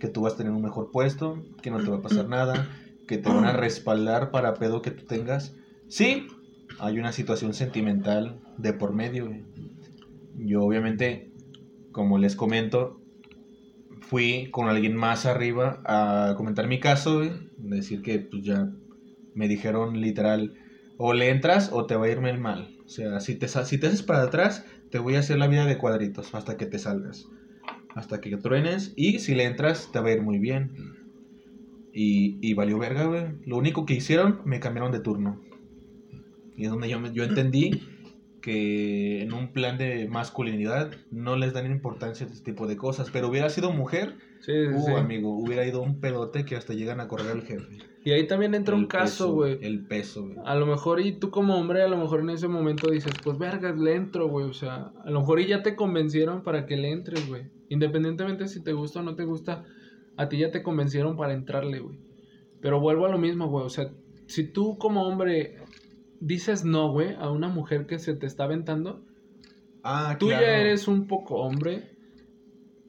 [0.00, 2.68] que tú vas a tener un mejor puesto, que no te va a pasar nada,
[3.06, 5.54] que te van a respaldar para pedo que tú tengas.
[5.88, 6.26] Sí,
[6.78, 9.44] hay una situación sentimental de por medio, güey.
[10.36, 11.30] Yo obviamente,
[11.92, 12.97] como les comento,
[14.08, 17.30] fui con alguien más arriba a comentar mi caso, güey.
[17.58, 18.70] Decir que pues ya
[19.34, 20.54] me dijeron literal,
[20.96, 22.74] o le entras o te va a irme el mal.
[22.84, 25.66] O sea, si te, si te haces para atrás, te voy a hacer la vida
[25.66, 27.28] de cuadritos hasta que te salgas.
[27.94, 28.94] Hasta que truenes.
[28.96, 30.72] Y si le entras, te va a ir muy bien.
[31.92, 33.26] Y, y valió verga, güey.
[33.44, 35.40] Lo único que hicieron, me cambiaron de turno.
[36.56, 37.82] Y es donde yo, yo entendí
[38.40, 43.10] que en un plan de masculinidad no les dan importancia a este tipo de cosas.
[43.10, 47.08] Pero hubiera sido mujer, sí, uh, amigo, hubiera ido un pedote que hasta llegan a
[47.08, 47.78] correr al jefe.
[48.04, 49.58] Y ahí también entra un caso, güey.
[49.60, 50.36] El peso, güey.
[50.44, 53.38] A lo mejor, y tú como hombre, a lo mejor en ese momento dices, pues
[53.38, 54.46] vergas, le entro, güey.
[54.46, 57.50] O sea, a lo mejor y ya te convencieron para que le entres, güey.
[57.68, 59.64] Independientemente si te gusta o no te gusta,
[60.16, 61.98] a ti ya te convencieron para entrarle, güey.
[62.60, 63.66] Pero vuelvo a lo mismo, güey.
[63.66, 63.90] O sea,
[64.26, 65.57] si tú como hombre
[66.20, 69.02] dices no, güey, a una mujer que se te está aventando,
[69.82, 71.96] ah, tú ya eres un poco hombre.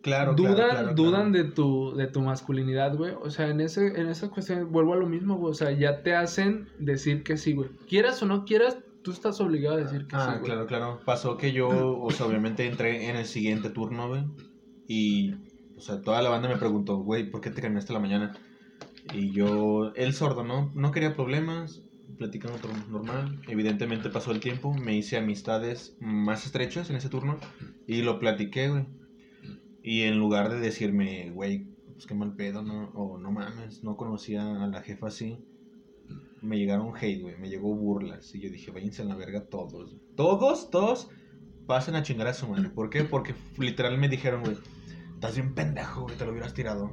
[0.02, 3.14] Claro, dudan, dudan de tu de tu masculinidad, güey.
[3.22, 5.52] O sea, en ese en esa cuestión vuelvo a lo mismo, güey.
[5.52, 7.70] O sea, ya te hacen decir que sí, güey.
[7.88, 10.22] Quieras o no quieras, tú estás obligado a decir que sí.
[10.26, 11.02] Ah, claro, claro.
[11.06, 14.24] Pasó que yo, o sea, obviamente entré en el siguiente turno, güey.
[14.88, 15.34] Y,
[15.76, 18.38] o sea, toda la banda me preguntó, güey, ¿por qué te cambiaste la mañana?
[19.14, 20.72] Y yo, el sordo, ¿no?
[20.76, 21.84] No quería problemas
[22.20, 23.42] platicando normal.
[23.48, 27.40] Evidentemente pasó el tiempo, me hice amistades más estrechas en ese turno
[27.88, 28.86] y lo platiqué, güey.
[29.82, 32.92] Y en lugar de decirme, güey, pues qué mal pedo, ¿no?
[32.94, 35.40] O no mames, no conocía a la jefa así,
[36.42, 38.36] me llegaron hate, güey, me llegó burlas.
[38.36, 39.96] Y yo dije, váyanse a la verga todos.
[40.16, 41.10] Todos, todos,
[41.66, 42.70] pasen a chingar a su madre.
[42.70, 43.06] ¿Por qué?
[43.06, 44.58] Porque literal me dijeron, güey,
[45.14, 46.92] estás bien pendejo, güey, te lo hubieras tirado.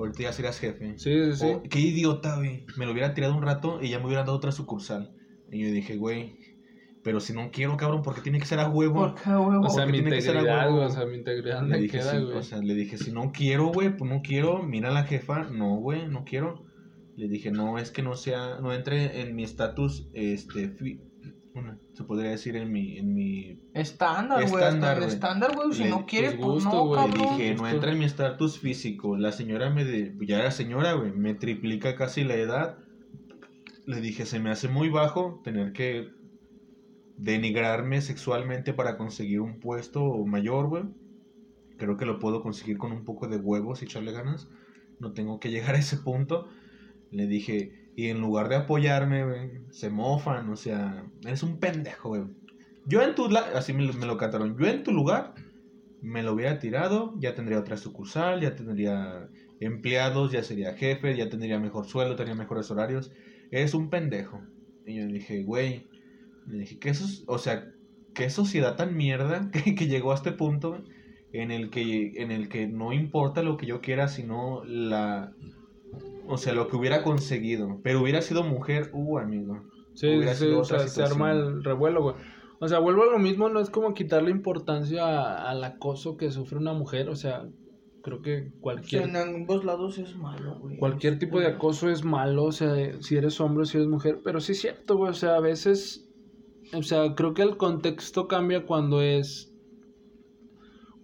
[0.00, 0.98] Ahorita ya serías jefe.
[0.98, 1.68] Sí, sí, sí.
[1.68, 2.64] qué idiota, güey.
[2.76, 5.14] Me lo hubiera tirado un rato y ya me hubieran dado otra sucursal.
[5.50, 6.38] Y yo dije, güey,
[7.02, 9.00] pero si no quiero, cabrón, porque tiene que ser a huevo.
[9.00, 9.66] ¿Por qué a huevo?
[9.66, 10.84] O sea, mi integridad, güey.
[10.84, 12.36] O sea, mi integridad me queda, güey.
[12.36, 14.62] o sea, le dije, si no quiero, güey, pues no quiero.
[14.62, 15.44] Mira a la jefa.
[15.44, 16.64] No, güey, no quiero.
[17.16, 20.74] Le dije, no, es que no sea, no entre en mi estatus, este,
[21.94, 24.62] se podría decir en mi, en mi estándar, güey.
[24.62, 25.72] Estándar, estándar, güey.
[25.72, 29.16] Si no quieres, pues, no, Le dije, no entra en mi estatus físico.
[29.16, 32.78] La señora me, de, ya era señora, güey, me triplica casi la edad.
[33.86, 36.08] Le dije, se me hace muy bajo tener que
[37.16, 40.84] denigrarme sexualmente para conseguir un puesto mayor, güey.
[41.78, 44.48] Creo que lo puedo conseguir con un poco de huevos y echarle ganas.
[45.00, 46.46] No tengo que llegar a ese punto.
[47.10, 52.10] Le dije, y en lugar de apoyarme, güey, se mofan, o sea, eres un pendejo,
[52.10, 52.22] güey.
[52.86, 55.34] Yo en tu así me, lo cantaron, yo en tu lugar
[56.00, 59.28] me lo hubiera tirado, ya tendría otra sucursal, ya tendría
[59.60, 63.12] empleados, ya sería jefe, ya tendría mejor sueldo, tendría mejores horarios.
[63.50, 64.40] Eres un pendejo.
[64.86, 65.86] Y yo dije, güey,
[66.46, 67.70] le dije, ¿qué eso, o sea,
[68.14, 70.82] qué sociedad tan mierda que, que llegó a este punto
[71.32, 75.32] en el que en el que no importa lo que yo quiera, sino la
[76.30, 77.80] o sea, lo que hubiera conseguido.
[77.82, 79.62] Pero hubiera sido mujer, uh, amigo.
[79.94, 82.16] Sí, sí, o sea, se arma el revuelo, güey.
[82.60, 86.58] O sea, vuelvo a lo mismo, no es como quitarle importancia al acoso que sufre
[86.58, 87.48] una mujer, o sea,
[88.02, 89.04] creo que cualquier...
[89.04, 90.76] en ambos lados es malo, güey.
[90.76, 94.20] Cualquier tipo de acoso es malo, o sea, si eres hombre o si eres mujer,
[94.22, 96.06] pero sí es cierto, güey, o sea, a veces,
[96.74, 99.54] o sea, creo que el contexto cambia cuando es,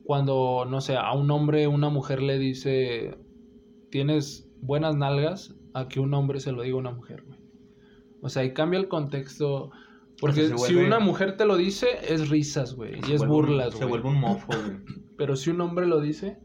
[0.04, 3.16] cuando, no sé, a un hombre, una mujer le dice,
[3.90, 7.38] tienes buenas nalgas a que un hombre se lo diga a una mujer, güey.
[8.22, 9.70] O sea, ahí cambia el contexto.
[10.20, 13.00] Porque si una mujer te lo dice, es risas, güey.
[13.08, 13.78] Y es burlas, güey.
[13.78, 14.78] Se vuelve un mofo, güey.
[15.16, 16.38] Pero si un hombre lo dice,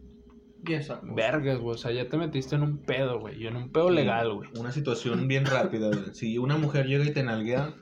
[0.65, 1.76] Yes, Vergas, güey.
[1.76, 3.41] O sea, ya te metiste en un pedo, güey.
[3.41, 4.50] Y en un pedo legal, güey.
[4.60, 6.13] Una situación bien rápida, güey.
[6.13, 7.74] Si una mujer llega y te nalguea,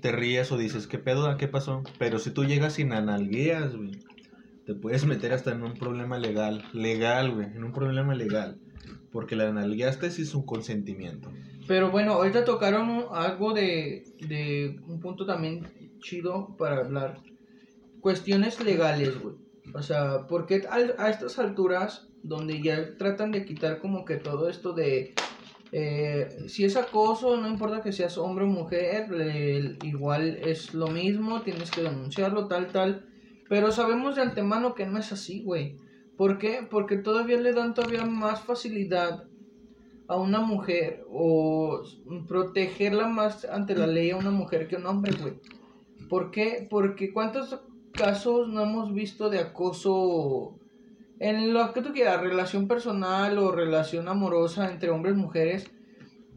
[0.00, 1.36] te ríes o dices, ¿qué pedo?
[1.36, 1.82] ¿Qué pasó?
[1.98, 3.92] Pero si tú llegas sin analgueas, güey,
[4.64, 6.64] te puedes meter hasta en un problema legal.
[6.72, 7.46] Legal, güey.
[7.46, 8.58] En un problema legal.
[9.14, 11.30] Porque la nalgueaste es un consentimiento.
[11.68, 15.68] Pero bueno, ahorita tocaron algo de, de un punto también
[16.00, 17.20] chido para hablar.
[18.00, 19.36] Cuestiones legales, güey.
[19.72, 24.72] O sea, porque a, estas alturas, donde ya tratan de quitar como que todo esto
[24.72, 25.14] de...
[25.70, 29.06] Eh, si es acoso, no importa que seas hombre o mujer,
[29.84, 33.06] igual es lo mismo, tienes que denunciarlo, tal, tal.
[33.48, 35.76] Pero sabemos de antemano que no es así, güey.
[36.16, 36.66] ¿Por qué?
[36.68, 39.24] Porque todavía le dan todavía más facilidad
[40.06, 41.82] a una mujer o
[42.28, 45.34] protegerla más ante la ley a una mujer que a un hombre, güey.
[46.08, 46.66] ¿Por qué?
[46.68, 47.60] Porque cuántos
[47.92, 50.58] casos no hemos visto de acoso
[51.18, 55.70] en lo que tú quieras, relación personal o relación amorosa entre hombres y mujeres.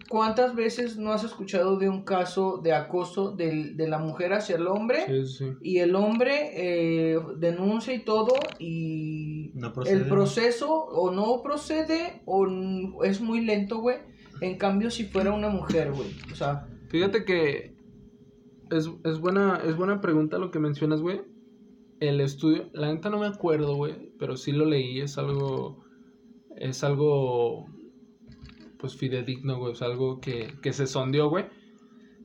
[0.09, 4.55] ¿Cuántas veces no has escuchado de un caso de acoso de, de la mujer hacia
[4.55, 5.05] el hombre?
[5.07, 5.45] Sí, sí.
[5.61, 9.53] Y el hombre eh, denuncia y todo y
[9.85, 13.97] el proceso o no procede o es muy lento, güey.
[14.41, 16.09] En cambio, si fuera una mujer, güey.
[16.31, 16.67] O sea...
[16.89, 17.75] Fíjate que
[18.71, 21.21] es, es, buena, es buena pregunta lo que mencionas, güey.
[21.99, 25.83] El estudio, la neta no me acuerdo, güey, pero sí lo leí, es algo,
[26.55, 27.65] es algo,
[28.77, 31.45] pues fidedigno, güey, es algo que, que se sondeó, güey.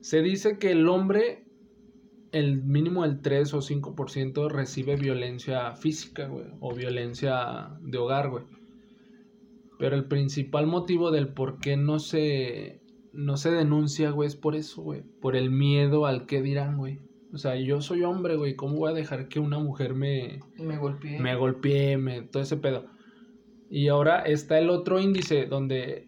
[0.01, 1.43] Se dice que el hombre
[2.33, 8.43] el mínimo del 3 o 5% recibe violencia física, güey, o violencia de hogar, güey.
[9.77, 12.81] Pero el principal motivo del por qué no se,
[13.13, 15.03] no se denuncia, güey, es por eso, güey.
[15.21, 16.99] Por el miedo al que dirán, güey.
[17.31, 18.55] O sea, yo soy hombre, güey.
[18.55, 20.39] ¿Cómo voy a dejar que una mujer me...
[20.57, 21.19] Me golpee.
[21.19, 22.23] Me golpee, me...
[22.23, 22.85] Todo ese pedo.
[23.69, 26.07] Y ahora está el otro índice donde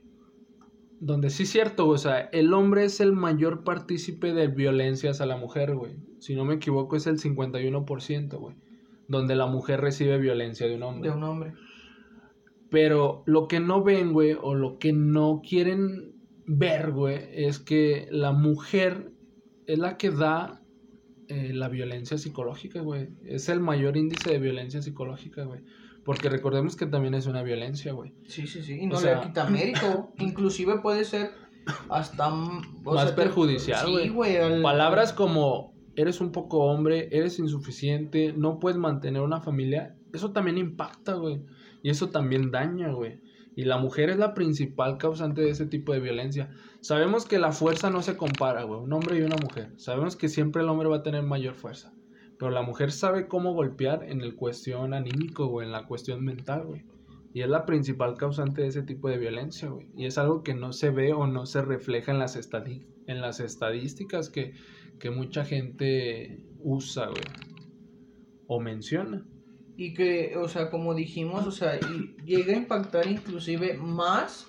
[1.06, 5.28] donde sí es cierto, o sea, el hombre es el mayor partícipe de violencias a
[5.28, 5.98] la mujer, güey.
[6.18, 8.56] Si no me equivoco, es el 51%, güey.
[9.08, 11.10] Donde la mujer recibe violencia de un hombre.
[11.12, 11.54] De un hombre.
[12.72, 16.16] Pero lo que no ven, güey, o lo que no quieren
[16.48, 19.12] ver, güey, es que la mujer
[19.68, 20.64] es la que da
[21.28, 23.10] eh, la violencia psicológica, güey.
[23.24, 25.62] Es el mayor índice de violencia psicológica, güey.
[26.06, 28.14] Porque recordemos que también es una violencia, güey.
[28.28, 28.80] Sí, sí, sí.
[28.80, 30.14] Y no le quita mérito.
[30.20, 31.32] Inclusive puede ser
[31.90, 32.30] hasta...
[32.30, 34.04] más perjudicial, güey.
[34.06, 34.62] Sí, güey.
[34.62, 39.96] Palabras como eres un poco hombre, eres insuficiente, no puedes mantener una familia.
[40.14, 41.42] Eso también impacta, güey.
[41.82, 43.20] Y eso también daña, güey.
[43.56, 46.52] Y la mujer es la principal causante de ese tipo de violencia.
[46.82, 48.80] Sabemos que la fuerza no se compara, güey.
[48.80, 49.72] Un hombre y una mujer.
[49.78, 51.94] Sabemos que siempre el hombre va a tener mayor fuerza.
[52.38, 56.66] Pero la mujer sabe cómo golpear en el cuestión anímico, o en la cuestión mental,
[56.66, 56.84] güey.
[57.34, 59.88] Y es la principal causante de ese tipo de violencia, güey.
[59.96, 62.38] Y es algo que no se ve o no se refleja en las,
[63.08, 64.54] en las estadísticas que,
[65.00, 67.24] que mucha gente usa, güey.
[68.48, 69.26] O menciona.
[69.78, 71.78] Y que, o sea, como dijimos, o sea,
[72.26, 74.48] llega a impactar inclusive más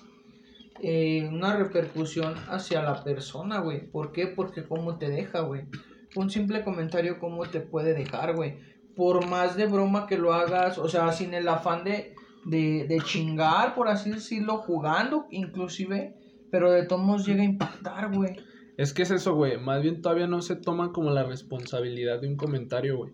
[0.81, 3.85] eh, una repercusión hacia la persona, güey.
[3.85, 4.27] ¿Por qué?
[4.27, 5.63] Porque cómo te deja, güey
[6.17, 8.57] un simple comentario cómo te puede dejar, güey.
[8.95, 13.75] Por más de broma que lo hagas, o sea, sin el afán de, de, chingar,
[13.75, 16.15] por así decirlo, jugando inclusive,
[16.49, 18.37] pero de todos llega a impactar, güey.
[18.77, 19.59] Es que es eso, güey.
[19.59, 23.11] Más bien todavía no se toma como la responsabilidad de un comentario, güey.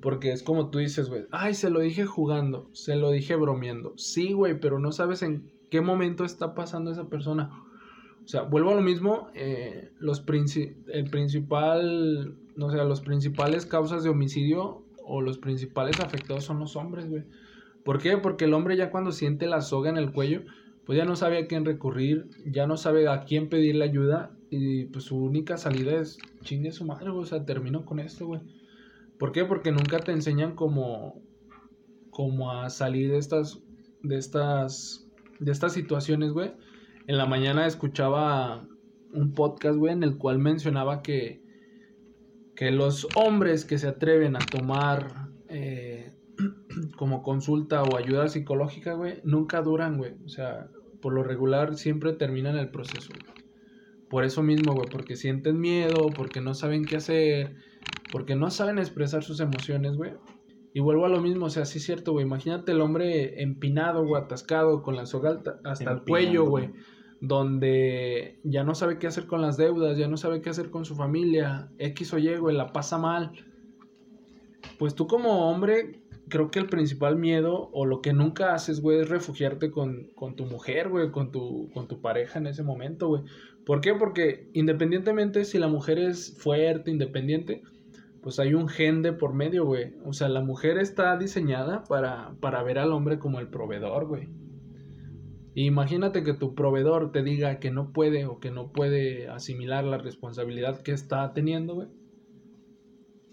[0.00, 1.24] Porque es como tú dices, güey.
[1.30, 2.70] Ay, se lo dije jugando.
[2.72, 3.94] Se lo dije bromeando.
[3.96, 7.63] Sí, güey, pero no sabes en qué momento está pasando esa persona.
[8.24, 14.02] O sea, vuelvo a lo mismo, eh, los el principal, no sé, los principales causas
[14.02, 17.24] de homicidio o los principales afectados son los hombres, güey.
[17.84, 18.16] ¿Por qué?
[18.16, 20.42] Porque el hombre ya cuando siente la soga en el cuello,
[20.86, 24.86] pues ya no sabe a quién recurrir, ya no sabe a quién pedirle ayuda y
[24.86, 28.40] pues su única salida es chingue su madre, güey, o sea, termino con esto, güey.
[29.18, 29.44] ¿Por qué?
[29.44, 31.20] Porque nunca te enseñan como
[32.10, 33.60] como a salir de estas
[34.02, 35.06] de estas
[35.40, 36.52] de estas situaciones, güey
[37.06, 38.66] en la mañana escuchaba
[39.12, 41.42] un podcast, güey, en el cual mencionaba que,
[42.56, 46.12] que los hombres que se atreven a tomar eh,
[46.96, 50.14] como consulta o ayuda psicológica, güey, nunca duran, güey.
[50.24, 50.68] O sea,
[51.00, 53.12] por lo regular siempre terminan el proceso.
[54.08, 57.56] Por eso mismo, güey, porque sienten miedo, porque no saben qué hacer,
[58.12, 60.12] porque no saben expresar sus emociones, güey.
[60.72, 62.26] Y vuelvo a lo mismo, o sea, sí es cierto, güey.
[62.26, 66.72] Imagínate el hombre empinado, o atascado, con la soga hasta el cuello, güey
[67.26, 70.84] donde ya no sabe qué hacer con las deudas, ya no sabe qué hacer con
[70.84, 73.32] su familia, X o Y, güey, la pasa mal.
[74.78, 79.00] Pues tú como hombre, creo que el principal miedo o lo que nunca haces, güey,
[79.00, 83.22] es refugiarte con, tu mujer, güey, con tu, con tu pareja en ese momento, güey.
[83.64, 83.94] ¿Por qué?
[83.94, 87.62] Porque independientemente si la mujer es fuerte, independiente,
[88.22, 89.94] pues hay un gen de por medio, güey.
[90.04, 94.28] O sea, la mujer está diseñada para, para ver al hombre como el proveedor, güey.
[95.54, 99.98] Imagínate que tu proveedor te diga que no puede o que no puede asimilar la
[99.98, 101.88] responsabilidad que está teniendo, güey.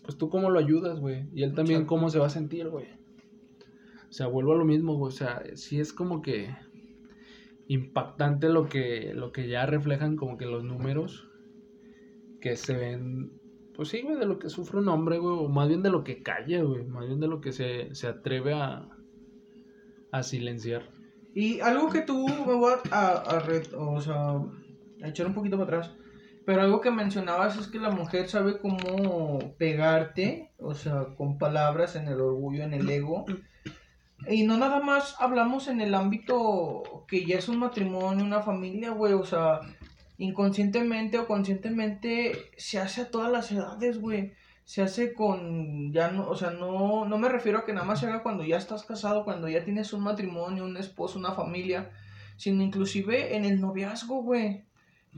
[0.03, 1.28] Pues tú cómo lo ayudas, güey.
[1.34, 2.86] Y él también cómo se va a sentir, güey.
[4.09, 5.09] O sea, vuelvo a lo mismo, güey.
[5.09, 6.53] O sea, sí es como que
[7.67, 11.28] impactante lo que, lo que ya reflejan como que los números
[12.41, 13.32] que se ven,
[13.74, 16.03] pues sí, güey, de lo que sufre un hombre, güey, o más bien de lo
[16.03, 18.89] que calla, güey, más bien de lo que se, se atreve a,
[20.11, 21.00] a silenciar.
[21.34, 23.43] Y algo que tú me voy a, a,
[23.77, 24.41] o sea,
[25.01, 25.95] a echar un poquito para atrás.
[26.45, 31.95] Pero algo que mencionabas es que la mujer sabe cómo pegarte, o sea, con palabras
[31.95, 33.25] en el orgullo, en el ego.
[34.27, 38.91] Y no nada más hablamos en el ámbito que ya es un matrimonio, una familia,
[38.91, 39.61] güey, o sea,
[40.17, 44.34] inconscientemente o conscientemente se hace a todas las edades, güey.
[44.64, 47.99] Se hace con, ya no, o sea, no, no me refiero a que nada más
[47.99, 51.91] se haga cuando ya estás casado, cuando ya tienes un matrimonio, un esposo, una familia,
[52.38, 54.66] sino inclusive en el noviazgo, güey.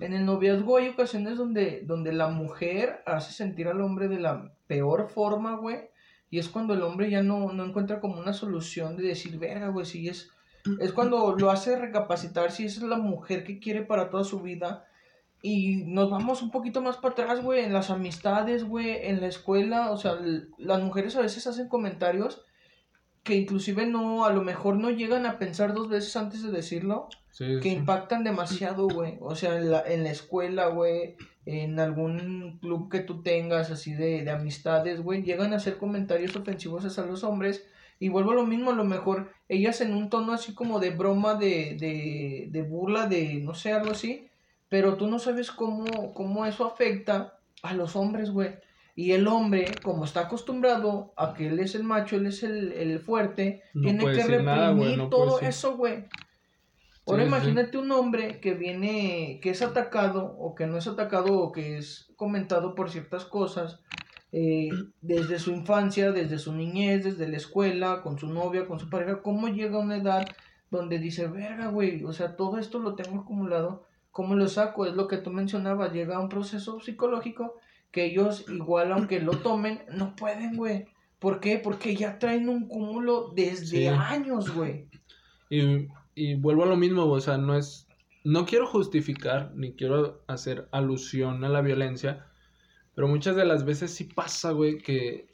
[0.02, 4.54] En el noviazgo hay ocasiones donde, donde la mujer hace sentir al hombre de la
[4.66, 5.90] peor forma, güey.
[6.32, 9.68] Y es cuando el hombre ya no, no encuentra como una solución de decir, verga,
[9.68, 10.32] güey, si es...
[10.80, 14.86] Es cuando lo hace recapacitar si es la mujer que quiere para toda su vida
[15.46, 19.28] y nos vamos un poquito más para atrás, güey, en las amistades, güey, en la
[19.28, 19.92] escuela.
[19.92, 20.18] O sea,
[20.58, 22.46] las mujeres a veces hacen comentarios
[23.24, 27.10] que inclusive no, a lo mejor no llegan a pensar dos veces antes de decirlo.
[27.38, 29.18] que impactan demasiado, güey.
[29.20, 33.94] O sea, en la, en la escuela, güey, en algún club que tú tengas, así
[33.94, 37.68] de, de amistades, güey, llegan a hacer comentarios ofensivos hacia los hombres.
[38.00, 40.92] Y vuelvo a lo mismo, a lo mejor ellas en un tono así como de
[40.92, 44.30] broma, de, de, de burla, de no sé, algo así
[44.74, 48.56] pero tú no sabes cómo, cómo eso afecta a los hombres, güey.
[48.96, 53.00] Y el hombre, como está acostumbrado a que él es el macho, él es el,
[53.00, 56.06] fuerte, tiene que reprimir todo eso, güey.
[57.06, 61.52] Ahora imagínate un hombre que viene, que es atacado, o que no es atacado, o
[61.52, 63.80] que es comentado por ciertas cosas,
[64.32, 64.70] eh,
[65.02, 69.22] desde su infancia, desde su niñez, desde la escuela, con su novia, con su pareja,
[69.22, 70.26] cómo llega a una edad
[70.72, 74.86] donde dice, verga, güey, o sea, todo esto lo tengo acumulado ¿Cómo lo saco?
[74.86, 77.56] Es lo que tú mencionabas, llega a un proceso psicológico
[77.92, 80.86] que ellos igual aunque lo tomen, no pueden, güey.
[81.18, 81.58] ¿Por qué?
[81.58, 84.88] Porque ya traen un cúmulo desde años, güey.
[85.50, 87.88] Y, y vuelvo a lo mismo, o sea, no es...
[88.24, 92.28] No quiero justificar ni quiero hacer alusión a la violencia,
[92.94, 95.28] pero muchas de las veces sí pasa, güey, que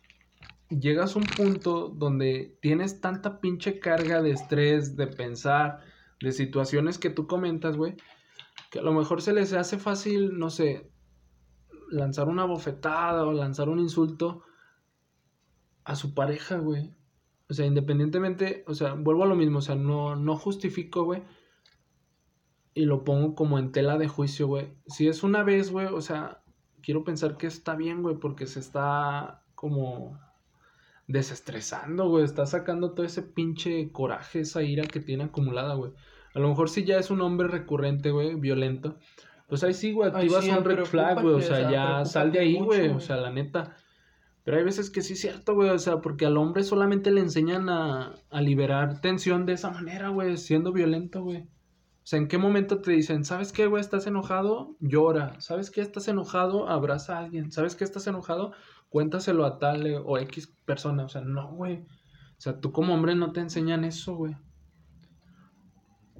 [0.69, 5.81] llegas a un punto donde tienes tanta pinche carga de estrés, de pensar,
[6.21, 7.95] de situaciones que tú comentas, güey,
[8.71, 10.91] que a lo mejor se les hace fácil, no sé,
[11.89, 14.43] lanzar una bofetada o lanzar un insulto
[15.83, 16.93] a su pareja, güey.
[17.49, 21.23] O sea, independientemente, o sea, vuelvo a lo mismo, o sea, no, no justifico, güey.
[22.75, 24.75] Y lo pongo como en tela de juicio, güey.
[24.87, 26.43] Si es una vez, güey, o sea,
[26.81, 30.19] quiero pensar que está bien, güey, porque se está como
[31.07, 32.23] desestresando, güey.
[32.23, 35.93] Está sacando todo ese pinche coraje, esa ira que tiene acumulada, güey.
[36.33, 38.97] A lo mejor si ya es un hombre recurrente, güey, violento.
[39.47, 41.35] Pues ahí sí, güey, activas un red flag, güey.
[41.35, 42.89] O sea, ya sal de ahí, güey.
[42.89, 43.75] O sea, la neta.
[44.43, 45.69] Pero hay veces que sí es cierto, güey.
[45.69, 50.09] O sea, porque al hombre solamente le enseñan a, a liberar tensión de esa manera,
[50.09, 51.39] güey, siendo violento, güey.
[51.41, 53.81] O sea, ¿en qué momento te dicen, ¿sabes qué, güey?
[53.81, 54.75] ¿Estás enojado?
[54.79, 55.39] Llora.
[55.41, 55.81] ¿Sabes qué?
[55.81, 56.67] ¿Estás enojado?
[56.67, 57.51] Abraza a alguien.
[57.51, 57.83] ¿Sabes qué?
[57.83, 58.53] ¿Estás enojado?
[58.89, 61.05] Cuéntaselo a tal eh, o X persona.
[61.05, 61.81] O sea, no, güey.
[61.81, 64.35] O sea, tú como hombre no te enseñan eso, güey.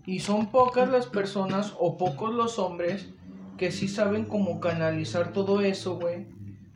[0.10, 3.12] Y son pocas las personas o pocos los hombres
[3.60, 6.26] que sí saben cómo canalizar todo eso, güey.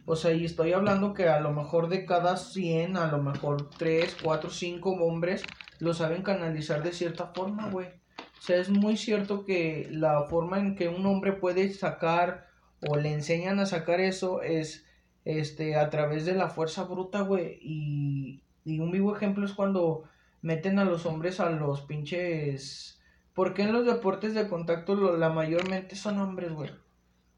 [0.06, 3.72] O sea, y estoy hablando que a lo mejor de cada 100, a lo mejor
[3.72, 5.42] 3, 4, 5 hombres
[5.80, 7.88] lo saben canalizar de cierta forma, güey.
[7.88, 12.46] O sea, es muy cierto que la forma en que un hombre puede sacar
[12.88, 14.86] o le enseñan a sacar eso es
[15.26, 17.58] este a través de la fuerza bruta, güey.
[17.64, 20.04] Y, y un vivo ejemplo es cuando
[20.44, 23.00] meten a los hombres a los pinches
[23.34, 26.70] ¿Por qué en los deportes de contacto la mayormente son hombres, güey?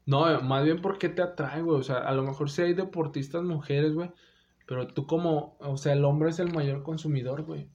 [0.04, 1.80] No, más bien porque te atrae, güey.
[1.80, 4.10] O sea, a lo mejor sí hay deportistas mujeres, güey.
[4.66, 7.68] Pero tú como, o sea, el hombre es el mayor consumidor, güey.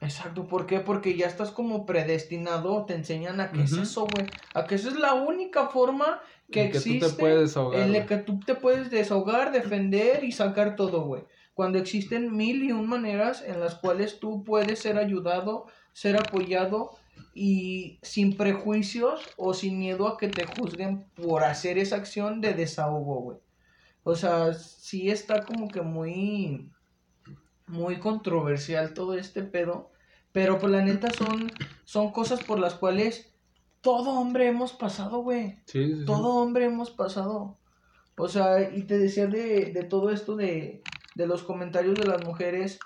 [0.00, 0.80] Exacto, ¿por qué?
[0.80, 4.26] Porque ya estás como predestinado, te enseñan a que es eso, güey.
[4.52, 7.06] A que esa es la única forma que, en que existe.
[7.06, 11.02] Tú te puedes desahogar, en la que tú te puedes desahogar, defender y sacar todo,
[11.02, 11.22] güey.
[11.54, 16.96] Cuando existen mil y un maneras en las cuales tú puedes ser ayudado, ser apoyado
[17.34, 22.54] y sin prejuicios o sin miedo a que te juzguen por hacer esa acción de
[22.54, 23.38] desahogo, güey.
[24.04, 26.70] O sea, sí está como que muy,
[27.66, 29.92] muy controversial todo este pedo,
[30.32, 31.50] pero pues la neta son,
[31.84, 33.32] son cosas por las cuales
[33.80, 35.58] todo hombre hemos pasado, güey.
[35.66, 37.58] Sí, todo hombre hemos pasado.
[38.16, 40.82] O sea, y te decía de, de todo esto de,
[41.14, 42.78] de los comentarios de las mujeres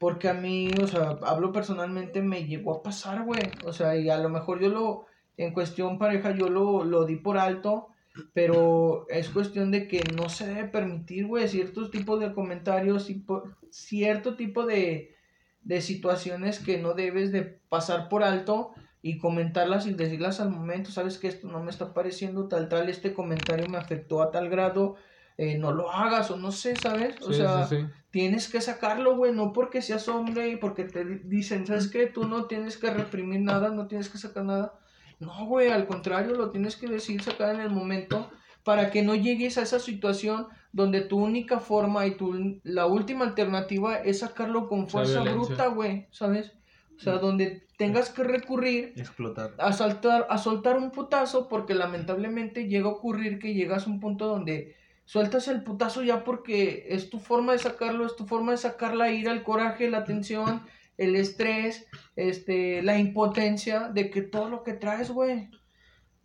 [0.00, 3.42] porque a mí, o sea, hablo personalmente, me llegó a pasar, güey.
[3.66, 5.04] O sea, y a lo mejor yo lo,
[5.36, 7.88] en cuestión pareja, yo lo, lo di por alto,
[8.32, 13.22] pero es cuestión de que no se debe permitir, güey, ciertos tipos de comentarios y
[13.68, 15.14] cierto tipo de,
[15.60, 18.72] de situaciones que no debes de pasar por alto
[19.02, 22.88] y comentarlas y decirlas al momento, sabes que esto no me está pareciendo tal, tal,
[22.88, 24.96] este comentario me afectó a tal grado,
[25.40, 27.14] eh, no lo hagas o no sé, ¿sabes?
[27.22, 27.66] O sea,
[28.10, 32.06] tienes que sacarlo, güey, no porque seas hombre y porque te dicen, ¿sabes qué?
[32.06, 34.74] Tú no tienes que reprimir nada, no tienes que sacar nada.
[35.18, 38.30] No, güey, al contrario, lo tienes que decir, sacar en el momento
[38.64, 43.24] para que no llegues a esa situación donde tu única forma y tu la última
[43.24, 46.52] alternativa es sacarlo con fuerza bruta, güey, ¿sabes?
[46.98, 52.68] O sea, donde tengas que recurrir explotar a saltar a soltar un putazo porque lamentablemente
[52.68, 54.76] llega a ocurrir que llegas a un punto donde
[55.10, 58.94] sueltas el putazo ya porque es tu forma de sacarlo, es tu forma de sacar
[58.94, 60.62] la ira, el coraje, la tensión,
[60.98, 65.50] el estrés, este, la impotencia de que todo lo que traes, güey.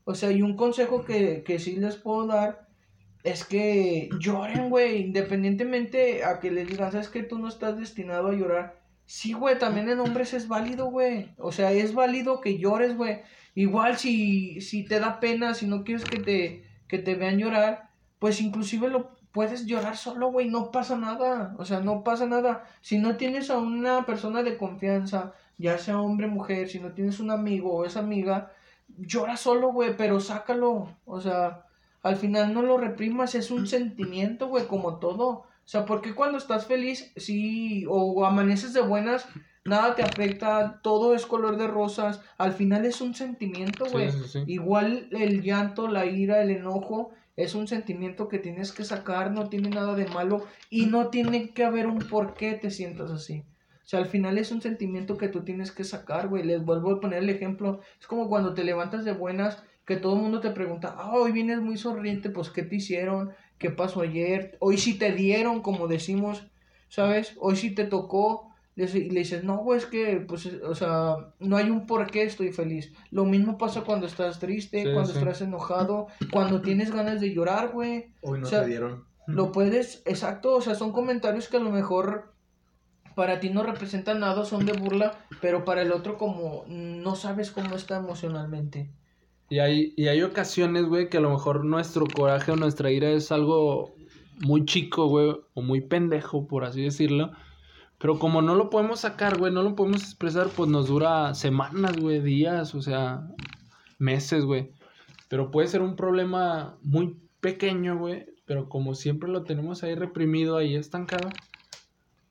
[0.03, 2.67] O sea, y un consejo que, que sí les puedo dar
[3.23, 8.27] es que lloren, güey, independientemente a que les digan, sabes que tú no estás destinado
[8.27, 11.31] a llorar Sí, güey, también en hombres es válido, güey.
[11.37, 13.21] O sea, es válido que llores, güey.
[13.55, 17.84] Igual si, si te da pena, si no quieres que te, que te vean llorar,
[18.19, 21.55] pues inclusive lo puedes llorar solo, güey, no pasa nada.
[21.57, 22.63] O sea, no pasa nada.
[22.81, 27.19] Si no tienes a una persona de confianza, ya sea hombre mujer, si no tienes
[27.19, 28.51] un amigo o esa amiga,
[28.97, 30.89] llora solo, güey, pero sácalo.
[31.05, 31.65] O sea,
[32.01, 35.27] al final no lo reprimas, es un sentimiento, güey, como todo.
[35.27, 39.27] O sea, porque cuando estás feliz, sí, o amaneces de buenas,
[39.65, 44.11] nada te afecta, todo es color de rosas, al final es un sentimiento, güey.
[44.45, 49.49] Igual el llanto, la ira, el enojo, es un sentimiento que tienes que sacar, no
[49.49, 53.43] tiene nada de malo y no tiene que haber un por qué te sientas así.
[53.83, 56.43] O sea, al final es un sentimiento que tú tienes que sacar, güey.
[56.43, 57.81] Les vuelvo a poner el ejemplo.
[57.99, 61.31] Es como cuando te levantas de buenas, que todo el mundo te pregunta, ah, hoy
[61.31, 63.33] vienes muy sonriente, pues, ¿qué te hicieron?
[63.57, 66.47] qué pasó ayer, hoy sí te dieron, como decimos,
[66.89, 67.35] ¿sabes?
[67.39, 71.55] Hoy sí te tocó, y le dices, no, güey, es que, pues, o sea, no
[71.55, 72.91] hay un por qué estoy feliz.
[73.09, 78.07] Lo mismo pasa cuando estás triste, cuando estás enojado, cuando tienes ganas de llorar, güey.
[78.21, 79.05] Hoy no te dieron.
[79.27, 82.35] Lo puedes, exacto, o sea, son comentarios que a lo mejor
[83.15, 87.49] para ti no representan nada, son de burla, pero para el otro como no sabes
[87.51, 88.91] cómo está emocionalmente.
[89.49, 93.09] Y hay, y hay ocasiones, güey, que a lo mejor nuestro coraje o nuestra ira
[93.09, 93.95] es algo
[94.45, 97.31] muy chico, güey, o muy pendejo, por así decirlo.
[97.97, 101.97] Pero como no lo podemos sacar, güey, no lo podemos expresar, pues nos dura semanas,
[101.97, 103.27] güey, días, o sea,
[103.97, 104.71] meses, güey.
[105.29, 110.57] Pero puede ser un problema muy pequeño, güey, pero como siempre lo tenemos ahí reprimido,
[110.57, 111.29] ahí estancado,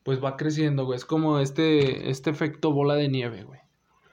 [0.03, 0.97] pues va creciendo, güey.
[0.97, 3.61] Es como este, este efecto bola de nieve, güey.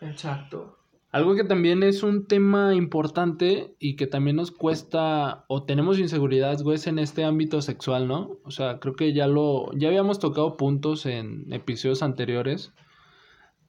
[0.01, 0.80] Exacto.
[1.11, 6.61] Algo que también es un tema importante y que también nos cuesta o tenemos inseguridad,
[6.61, 8.37] güey, es en este ámbito sexual, ¿no?
[8.45, 12.73] O sea, creo que ya lo, ya habíamos tocado puntos en episodios anteriores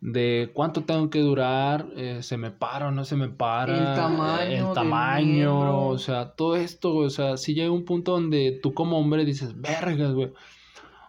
[0.01, 3.95] de cuánto tengo que durar, eh, se me para o no se me para, el
[3.97, 8.59] tamaño, el tamaño, o sea, todo esto, güey, o sea, si llega un punto donde
[8.61, 10.33] tú como hombre dices, vergas, güey.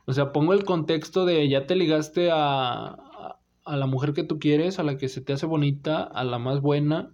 [0.06, 2.98] O sea, pongo el contexto de ya te ligaste a,
[3.66, 6.40] a la mujer que tú quieres, a la que se te hace bonita, a la
[6.40, 7.14] más buena,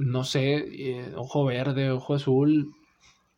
[0.00, 2.74] no sé, eh, ojo verde, ojo azul.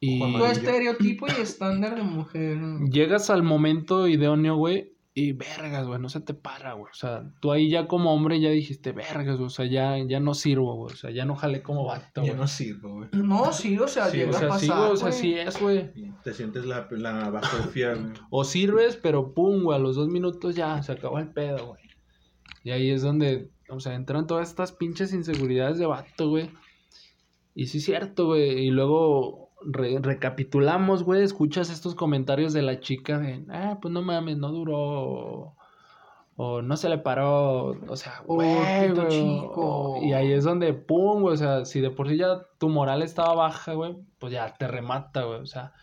[0.01, 0.19] Y...
[0.19, 2.59] Tu estereotipo y estándar de mujer.
[2.91, 6.91] Llegas al momento idóneo, güey, y vergas, güey, no se te para, güey.
[6.91, 10.21] O sea, tú ahí ya como hombre ya dijiste, vergas, güey, o sea, ya, ya
[10.21, 10.93] no sirvo, güey.
[10.93, 13.09] O sea, ya no jale como vato, Ya no sirvo, güey.
[13.13, 15.91] No, sí, o sea, llega o sea, a pasar, sí, o sea, sí es, güey.
[16.23, 18.13] Te sientes la, la güey.
[18.31, 21.83] O sirves, pero pum, güey, a los dos minutos ya se acabó el pedo, güey.
[22.63, 26.51] Y ahí es donde, o sea, entran todas estas pinches inseguridades de vato, güey.
[27.55, 28.67] Y sí es cierto, güey.
[28.67, 34.39] Y luego recapitulamos, güey, escuchas estos comentarios de la chica de, ah, pues no mames,
[34.39, 35.55] no duró.
[36.37, 39.99] O, no se le paró, o sea, güey, chico.
[40.03, 43.03] Y ahí es donde, pum, güey, o sea, si de por sí ya tu moral
[43.03, 45.75] estaba baja, güey, pues ya te remata, güey, o sea,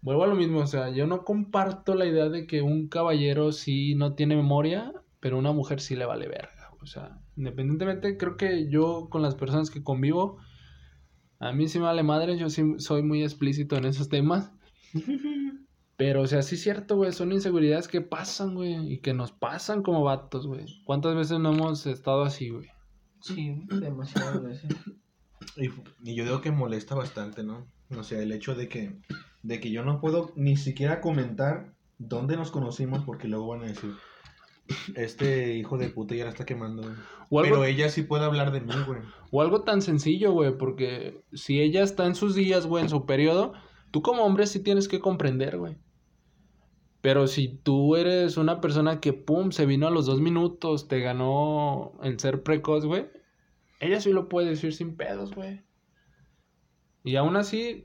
[0.00, 3.52] vuelvo a lo mismo, o sea, yo no comparto la idea de que un caballero
[3.52, 4.92] sí no tiene memoria
[5.24, 6.70] pero una mujer sí le vale verga.
[6.82, 10.36] O sea, independientemente, creo que yo con las personas que convivo,
[11.38, 14.50] a mí sí me vale madre, yo sí soy muy explícito en esos temas.
[15.96, 19.30] Pero, o sea, sí es cierto, güey, son inseguridades que pasan, güey, y que nos
[19.30, 20.66] pasan como vatos, güey.
[20.84, 22.68] ¿Cuántas veces no hemos estado así, güey?
[23.20, 24.70] Sí, demasiadas veces.
[25.56, 25.66] Y,
[26.02, 27.66] y, yo digo que molesta bastante, ¿no?
[27.96, 28.98] O sea, el hecho de que,
[29.42, 33.66] de que yo no puedo ni siquiera comentar dónde nos conocimos porque luego van a
[33.66, 33.92] decir,
[34.94, 36.82] este hijo de puta ya la está quemando.
[37.30, 39.00] Pero ella sí puede hablar de mí, güey.
[39.30, 43.06] O algo tan sencillo, güey, porque si ella está en sus días, güey, en su
[43.06, 43.52] periodo,
[43.90, 45.76] tú como hombre sí tienes que comprender, güey.
[47.00, 51.00] Pero si tú eres una persona que, pum, se vino a los dos minutos, te
[51.00, 53.08] ganó en ser precoz, güey,
[53.80, 55.62] ella sí lo puede decir sin pedos, güey.
[57.02, 57.84] Y aún así,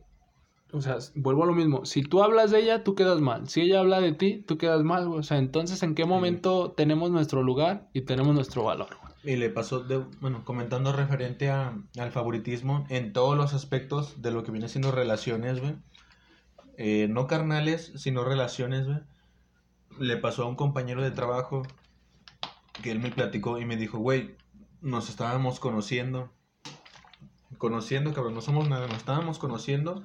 [0.72, 1.86] o sea, vuelvo a lo mismo.
[1.86, 3.50] Si tú hablas de ella, tú quedas mal.
[3.50, 5.20] Si ella habla de ti, tú quedas mal, güey.
[5.20, 8.90] O sea, entonces, ¿en qué momento tenemos nuestro lugar y tenemos nuestro valor?
[9.24, 14.32] Y le pasó, de, bueno, comentando referente a, al favoritismo en todos los aspectos de
[14.32, 15.76] lo que viene siendo relaciones, güey.
[16.78, 19.00] eh, no carnales, sino relaciones, güey.
[20.00, 21.64] Le pasó a un compañero de trabajo
[22.82, 24.36] que él me platicó y me dijo, güey,
[24.82, 26.32] nos estábamos conociendo.
[27.58, 30.04] Conociendo, cabrón, no somos nada, nos estábamos conociendo.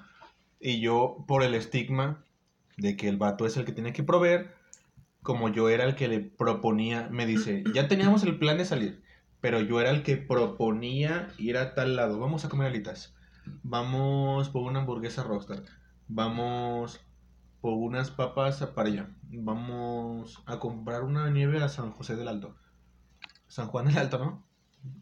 [0.66, 2.24] Y yo, por el estigma
[2.78, 4.54] de que el vato es el que tiene que proveer,
[5.22, 9.02] como yo era el que le proponía, me dice, ya teníamos el plan de salir,
[9.42, 13.14] pero yo era el que proponía ir a tal lado, vamos a comer alitas,
[13.62, 15.64] vamos por una hamburguesa rockstar,
[16.08, 16.98] vamos
[17.60, 22.56] por unas papas para allá, vamos a comprar una nieve a San José del Alto.
[23.48, 24.46] San Juan del Alto, ¿no?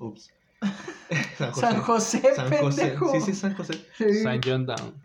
[0.01, 0.33] Ups.
[1.39, 2.21] San José.
[2.35, 2.99] San José.
[3.13, 3.87] Sí, sí, San José.
[4.25, 5.01] San John Down.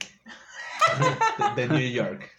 [1.56, 2.30] De, New York.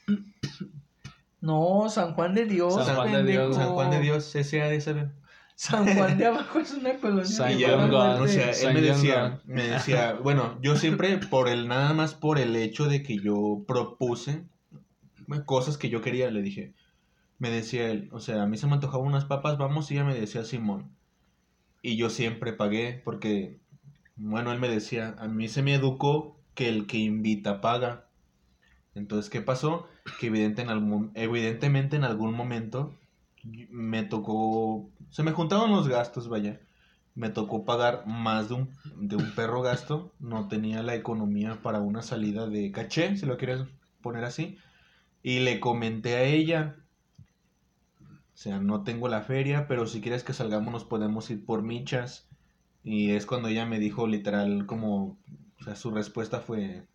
[1.40, 2.74] No, San Juan de Dios.
[2.74, 3.56] San Juan de Dios.
[3.56, 5.10] San Juan de Dios, SADSB.
[5.54, 7.24] San Juan de Abajo es una colonia.
[7.24, 11.92] San John O sea, él me decía, me decía, bueno, yo siempre por el, nada
[11.94, 14.44] más por el hecho de que yo propuse
[15.44, 16.74] cosas que yo quería, le dije,
[17.38, 20.04] me decía él, o sea, a mí se me antojaban unas papas, vamos, y ella
[20.04, 20.90] me decía Simón.
[21.82, 23.60] Y yo siempre pagué porque,
[24.16, 28.07] bueno, él me decía, a mí se me educó que el que invita paga.
[28.98, 29.86] Entonces, ¿qué pasó?
[30.20, 32.94] Que evidentemente en algún momento
[33.70, 36.60] me tocó, se me juntaban los gastos, vaya.
[37.14, 40.12] Me tocó pagar más de un, de un perro gasto.
[40.18, 43.62] No tenía la economía para una salida de caché, si lo quieres
[44.02, 44.58] poner así.
[45.22, 46.76] Y le comenté a ella,
[48.00, 51.62] o sea, no tengo la feria, pero si quieres que salgamos nos podemos ir por
[51.62, 52.28] michas.
[52.84, 55.18] Y es cuando ella me dijo literal como,
[55.60, 56.86] o sea, su respuesta fue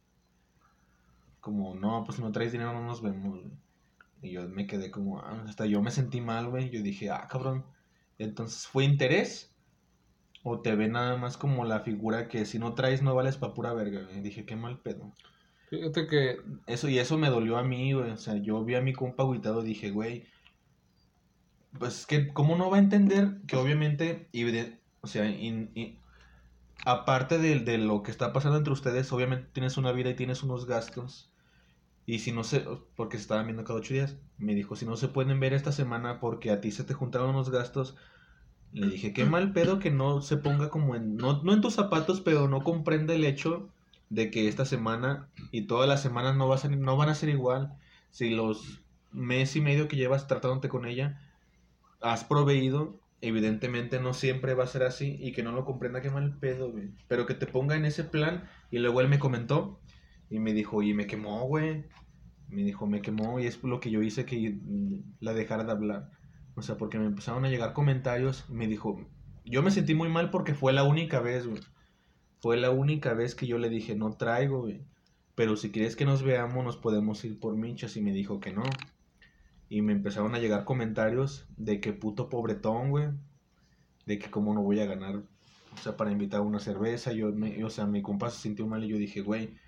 [1.44, 3.42] como, no, pues si no traes dinero no nos vemos.
[4.22, 6.70] Y yo me quedé como, ah, hasta yo me sentí mal, güey.
[6.70, 7.66] Yo dije, ah, cabrón.
[8.18, 9.54] Entonces, ¿fue interés?
[10.42, 13.54] ¿O te ve nada más como la figura que si no traes no vales pa'
[13.54, 14.08] pura verga?
[14.16, 15.12] Y dije, qué mal pedo.
[15.70, 16.38] Fíjate que...
[16.66, 18.12] Eso, y eso me dolió a mí, güey.
[18.12, 20.26] O sea, yo vi a mi compa agüitado y dije, güey,
[21.78, 24.46] pues que, ¿cómo no va a entender que obviamente, y
[25.02, 25.30] o sea,
[26.86, 30.42] aparte de, de, lo que está pasando entre ustedes, obviamente tienes una vida y tienes
[30.42, 31.33] unos gastos.
[32.06, 34.98] Y si no se, porque se estaban viendo cada ocho días, me dijo, si no
[34.98, 37.96] se pueden ver esta semana porque a ti se te juntaron unos gastos,
[38.74, 41.76] le dije, qué mal pedo que no se ponga como en, no, no en tus
[41.76, 43.70] zapatos, pero no comprende el hecho
[44.10, 47.30] de que esta semana y todas las semanas no, va a no van a ser
[47.30, 47.74] igual.
[48.10, 48.82] Si los
[49.12, 51.22] mes y medio que llevas tratándote con ella,
[52.02, 56.10] has proveído, evidentemente no siempre va a ser así y que no lo comprenda qué
[56.10, 56.90] mal pedo, güey.
[57.08, 59.80] Pero que te ponga en ese plan y luego él me comentó
[60.34, 61.86] y me dijo, y me quemó, güey.
[62.48, 64.58] Me dijo, me quemó y es lo que yo hice que
[65.20, 66.10] la dejara de hablar.
[66.56, 68.50] O sea, porque me empezaron a llegar comentarios.
[68.50, 69.00] Me dijo,
[69.46, 71.62] yo me sentí muy mal porque fue la única vez, güey.
[72.42, 74.82] Fue la única vez que yo le dije, no traigo, güey.
[75.36, 77.96] Pero si quieres que nos veamos, nos podemos ir por minchas.
[77.96, 78.64] Y me dijo que no.
[79.70, 83.10] Y me empezaron a llegar comentarios de que puto pobretón, güey.
[84.08, 87.14] De que cómo no voy a ganar, o sea, para invitar una cerveza.
[87.14, 89.62] Yo, me, o sea, mi compa se sintió mal y yo dije, güey,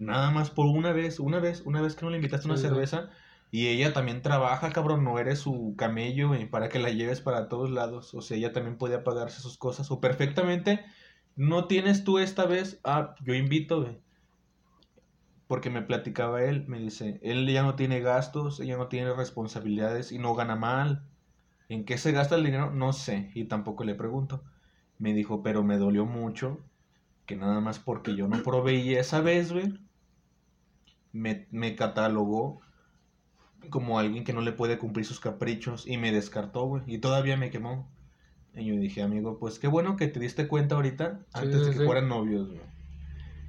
[0.00, 3.10] nada más por una vez, una vez, una vez que no le invitaste una cerveza.
[3.52, 7.48] Y ella también trabaja, cabrón, no eres su camello, güey, para que la lleves para
[7.48, 8.14] todos lados.
[8.14, 9.90] O sea, ella también puede pagarse sus cosas.
[9.90, 10.84] O perfectamente,
[11.36, 14.00] no tienes tú esta vez, ah, yo invito, güey
[15.50, 20.12] porque me platicaba él, me dice, él ya no tiene gastos, ella no tiene responsabilidades
[20.12, 21.02] y no gana mal.
[21.68, 22.70] ¿En qué se gasta el dinero?
[22.70, 24.44] No sé, y tampoco le pregunto.
[24.98, 26.60] Me dijo, pero me dolió mucho
[27.26, 29.76] que nada más porque yo no proveí esa vez, güey,
[31.12, 32.60] me, me catalogó
[33.68, 37.36] como alguien que no le puede cumplir sus caprichos y me descartó, güey, y todavía
[37.36, 37.90] me quemó.
[38.54, 41.84] Y yo dije, amigo, pues qué bueno que te diste cuenta ahorita, antes de que
[41.84, 42.60] fueran novios, güey.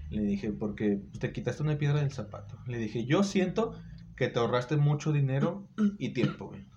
[0.09, 2.57] Le dije, porque te quitaste una piedra del zapato.
[2.67, 3.73] Le dije, yo siento
[4.17, 6.70] que te ahorraste mucho dinero y tiempo, güey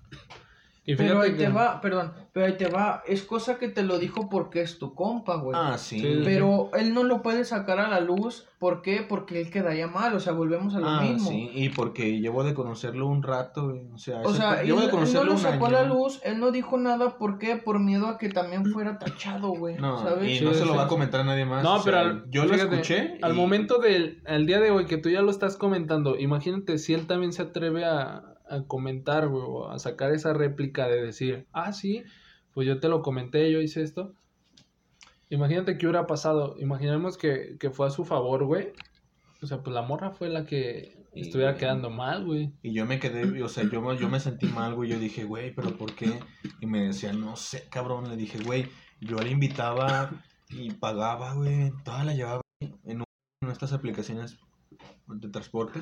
[0.87, 4.29] pero ahí te va, perdón, pero ahí te va, es cosa que te lo dijo
[4.29, 5.57] porque es tu compa, güey.
[5.59, 6.21] Ah, sí.
[6.25, 9.05] Pero él no lo puede sacar a la luz, ¿por qué?
[9.09, 11.31] Porque él quedaría mal, o sea, volvemos a lo ah, mismo.
[11.31, 13.89] sí, y porque llevo de conocerlo un rato, güey.
[13.95, 16.39] O sea, o sea él, de conocerlo él no lo sacó a la luz, él
[16.39, 17.57] no dijo nada, ¿por qué?
[17.57, 20.41] Por miedo a que también fuera tachado, güey, no, ¿sabes?
[20.41, 21.65] Y no se lo va a comentar a nadie más.
[21.65, 23.19] No, pero yo lo escuché.
[23.23, 26.93] Al momento del el día de hoy que tú ya lo estás comentando, imagínate si
[26.93, 31.73] él también se atreve a a comentar, o a sacar esa réplica de decir, ah,
[31.73, 32.03] sí,
[32.53, 34.15] pues yo te lo comenté, yo hice esto.
[35.31, 36.57] Imagínate qué hubiera pasado.
[36.59, 38.73] Imaginemos que, fue a su favor, güey.
[39.43, 42.53] O sea, pues la morra fue la que estuviera quedando mal, güey.
[42.63, 44.91] Y yo me quedé, o sea, yo, yo me sentí mal, güey.
[44.91, 46.21] Yo dije, güey, ¿pero por qué?
[46.61, 48.09] Y me decía, no sé, cabrón.
[48.09, 48.67] Le dije, güey,
[49.01, 50.11] yo le invitaba
[50.51, 51.73] y pagaba, güey.
[51.85, 53.05] Toda la llevaba en, una
[53.41, 54.39] de estas aplicaciones
[55.07, 55.81] de transporte.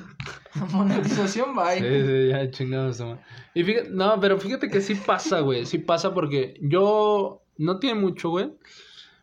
[0.73, 1.79] Monetización, bye.
[1.79, 3.03] Sí, sí, ya chingados.
[3.53, 5.65] Y fíjate, no, pero fíjate que sí pasa, güey.
[5.65, 8.51] Sí pasa porque yo, no tiene mucho, güey.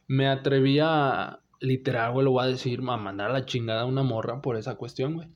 [0.08, 3.86] Me atreví a, literal, güey, lo voy a decir, a mandar a la chingada a
[3.86, 5.28] una morra por esa cuestión, güey.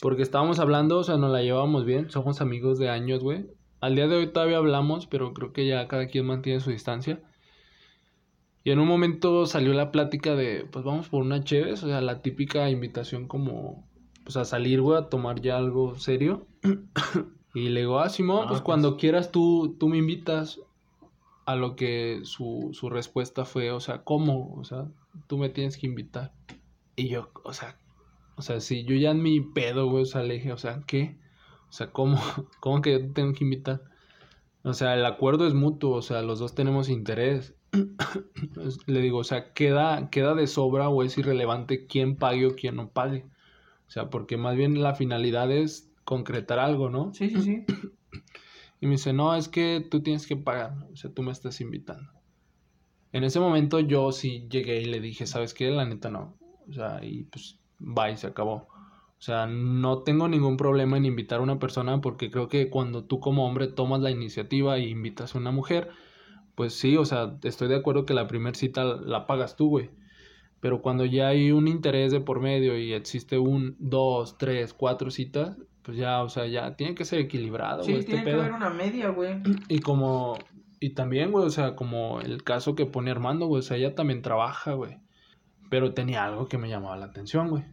[0.00, 3.46] Porque estábamos hablando, o sea, nos la llevábamos bien, somos amigos de años, güey.
[3.80, 7.20] Al día de hoy todavía hablamos, pero creo que ya cada quien mantiene su distancia.
[8.62, 12.00] Y en un momento salió la plática de, pues vamos por una chévere, o sea,
[12.00, 13.88] la típica invitación como,
[14.24, 16.46] pues a salir, güey, a tomar ya algo serio.
[17.54, 20.60] y le digo, ah, Simón, pues, pues cuando quieras tú, tú me invitas.
[21.46, 24.54] A lo que su, su respuesta fue, o sea, ¿cómo?
[24.54, 24.86] O sea,
[25.26, 26.32] tú me tienes que invitar.
[26.94, 27.76] Y yo, o sea,
[28.36, 30.80] o sea, si yo ya en mi pedo, güey, o sea, le dije, o sea,
[30.86, 31.18] ¿qué?
[31.68, 32.18] O sea, ¿cómo?
[32.60, 33.82] ¿Cómo que yo tengo que invitar?
[34.62, 37.54] O sea, el acuerdo es mutuo, o sea, los dos tenemos interés.
[38.86, 42.76] Le digo, o sea, queda, queda de sobra o es irrelevante quién pague o quién
[42.76, 43.24] no pague.
[43.86, 47.12] O sea, porque más bien la finalidad es concretar algo, ¿no?
[47.14, 47.64] Sí, sí, sí.
[48.80, 51.60] Y me dice, no, es que tú tienes que pagar, o sea, tú me estás
[51.60, 52.10] invitando.
[53.12, 55.70] En ese momento yo sí llegué y le dije, ¿sabes qué?
[55.70, 56.38] La neta no.
[56.68, 58.68] O sea, y pues, bye, se acabó.
[59.20, 63.04] O sea, no tengo ningún problema en invitar a una persona porque creo que cuando
[63.04, 65.90] tú como hombre tomas la iniciativa y invitas a una mujer,
[66.60, 69.88] pues sí, o sea, estoy de acuerdo que la primera cita la pagas tú, güey.
[70.60, 75.10] Pero cuando ya hay un interés de por medio y existe un, dos, tres, cuatro
[75.10, 78.52] citas, pues ya, o sea, ya tiene que ser equilibrado, Sí, este tiene que haber
[78.52, 79.40] una media, güey.
[79.68, 80.36] Y como,
[80.80, 83.94] y también, güey, o sea, como el caso que pone Armando, güey, o sea, ella
[83.94, 84.98] también trabaja, güey.
[85.70, 87.64] Pero tenía algo que me llamaba la atención, güey.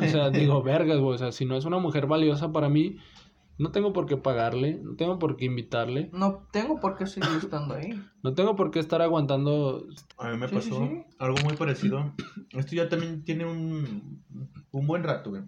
[0.00, 1.14] O sea, digo, vergas, güey.
[1.14, 2.96] O sea, si no es una mujer valiosa para mí,
[3.62, 6.10] no tengo por qué pagarle, no tengo por qué invitarle.
[6.12, 7.90] No tengo por qué seguir estando ahí.
[8.20, 9.86] No tengo por qué estar aguantando.
[10.18, 10.88] A mí me pasó
[11.20, 12.12] algo muy parecido.
[12.50, 14.20] Esto ya también tiene un,
[14.72, 15.42] un buen rato, güey.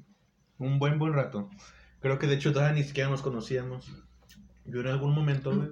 [0.59, 1.51] Un buen, buen rato.
[1.99, 3.91] Creo que de hecho todavía ni siquiera nos conocíamos.
[4.65, 5.71] Yo en algún momento, güey,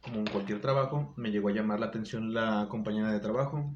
[0.00, 3.74] como en cualquier trabajo, me llegó a llamar la atención la compañera de trabajo.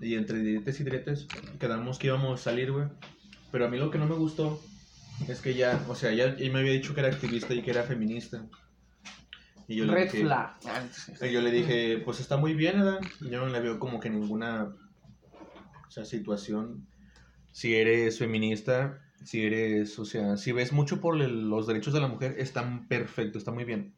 [0.00, 1.26] Y entre diretes y diretes
[1.58, 2.86] quedamos que íbamos a salir, güey.
[3.50, 4.60] Pero a mí lo que no me gustó
[5.28, 7.82] es que ya, o sea, ya, me había dicho que era activista y que era
[7.82, 8.44] feminista.
[9.66, 10.56] Y yo Red le dije, flag.
[11.22, 13.00] Y yo le dije, pues está muy bien, ¿verdad?
[13.20, 14.74] Yo no le veo como que ninguna
[15.86, 16.86] o sea, situación.
[17.52, 22.08] Si eres feminista, si eres, o sea, si ves mucho por los derechos de la
[22.08, 23.94] mujer, están perfecto, está muy bien.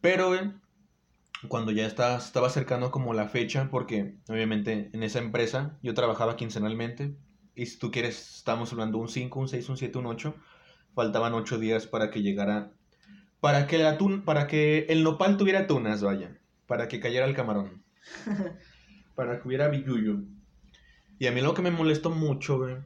[0.00, 0.52] Pero, güey,
[1.48, 6.36] cuando ya estaba, estaba acercando como la fecha, porque obviamente en esa empresa yo trabajaba
[6.36, 7.14] quincenalmente,
[7.54, 10.34] y si tú quieres, estamos hablando un 5, un 6, un 7, un 8,
[10.94, 12.72] faltaban 8 días para que llegara,
[13.40, 17.34] para que, el atún, para que el nopal tuviera tunas, vaya, para que cayera el
[17.34, 17.82] camarón,
[19.14, 20.20] para que hubiera billuyo.
[21.18, 22.76] Y a mí lo que me molestó mucho, güey,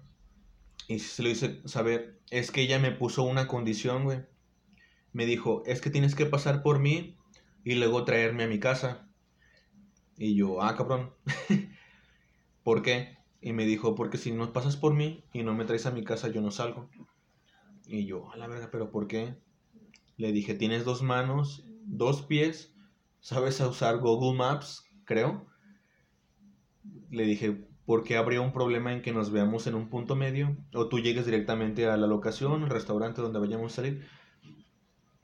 [0.88, 4.20] y se lo hice saber, es que ella me puso una condición, güey.
[5.12, 7.16] Me dijo, es que tienes que pasar por mí
[7.64, 9.08] y luego traerme a mi casa.
[10.16, 11.12] Y yo, ah, cabrón.
[12.62, 13.16] ¿Por qué?
[13.40, 16.04] Y me dijo, porque si no pasas por mí y no me traes a mi
[16.04, 16.88] casa, yo no salgo.
[17.86, 19.36] Y yo, a la verga, pero ¿por qué?
[20.16, 22.74] Le dije, tienes dos manos, dos pies,
[23.20, 25.46] sabes usar Google Maps, creo.
[27.10, 30.56] Le dije, ¿por qué habría un problema en que nos veamos en un punto medio?
[30.74, 34.06] O tú llegues directamente a la locación, el restaurante donde vayamos a salir.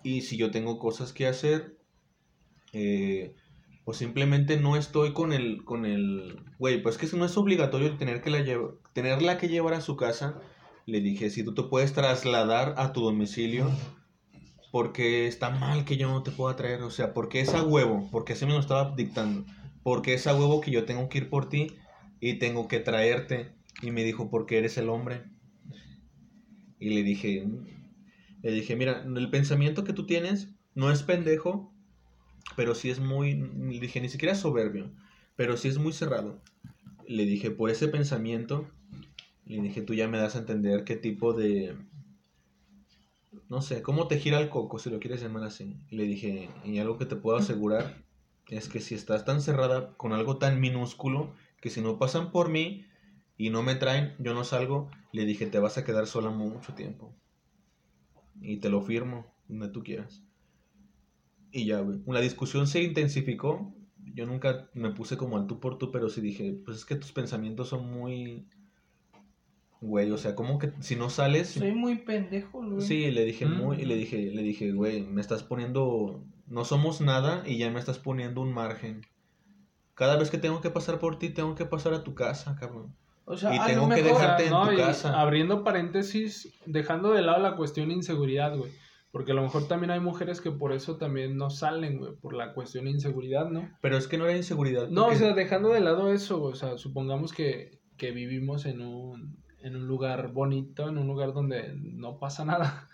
[0.02, 1.78] Y si yo tengo cosas que hacer,
[2.72, 3.34] eh,
[3.84, 8.20] o simplemente no estoy con el, con el, güey, pues que no es obligatorio tener
[8.22, 8.44] que la
[8.92, 10.40] tenerla que llevar a su casa.
[10.86, 13.70] Le dije, si tú te puedes trasladar a tu domicilio,
[14.70, 18.08] porque está mal que yo no te pueda traer, o sea, porque es a huevo,
[18.10, 19.44] porque así me lo estaba dictando,
[19.82, 21.76] porque es a huevo que yo tengo que ir por ti
[22.20, 23.52] y tengo que traerte.
[23.82, 25.24] Y me dijo, porque eres el hombre.
[26.78, 27.46] Y le dije,
[28.42, 31.71] le dije, mira, el pensamiento que tú tienes no es pendejo,
[32.56, 34.90] pero sí es muy, le dije, ni siquiera soberbio,
[35.36, 36.40] pero sí es muy cerrado.
[37.06, 38.68] Le dije, por ese pensamiento,
[39.46, 41.76] le dije, tú ya me das a entender qué tipo de,
[43.48, 45.76] no sé, cómo te gira el coco, si lo quieres llamar así.
[45.90, 48.02] le dije, y algo que te puedo asegurar
[48.48, 52.48] es que si estás tan cerrada con algo tan minúsculo, que si no pasan por
[52.48, 52.86] mí
[53.36, 56.74] y no me traen, yo no salgo, le dije, te vas a quedar sola mucho
[56.74, 57.14] tiempo.
[58.40, 60.22] Y te lo firmo, donde tú quieras.
[61.52, 62.00] Y ya, güey.
[62.06, 63.74] La discusión se intensificó.
[64.14, 66.96] Yo nunca me puse como al tú por tú, pero sí dije, pues es que
[66.96, 68.48] tus pensamientos son muy...
[69.80, 71.48] Güey, o sea, como que si no sales...
[71.48, 72.80] Soy muy pendejo, güey.
[72.80, 73.80] Sí, le dije muy...
[73.80, 76.24] Y le dije, le dije, güey, me estás poniendo...
[76.46, 79.02] No somos nada y ya me estás poniendo un margen.
[79.94, 82.94] Cada vez que tengo que pasar por ti, tengo que pasar a tu casa, cabrón.
[83.24, 85.20] O sea, y tengo que dejarte en tu casa.
[85.20, 88.72] Abriendo paréntesis, dejando de lado la cuestión de inseguridad, güey.
[89.12, 92.34] Porque a lo mejor también hay mujeres que por eso también no salen, güey, por
[92.34, 93.70] la cuestión de inseguridad, ¿no?
[93.82, 94.88] Pero es que no era inseguridad.
[94.88, 99.36] No, o sea, dejando de lado eso, o sea, supongamos que, que vivimos en un,
[99.60, 102.88] en un lugar bonito, en un lugar donde no pasa nada.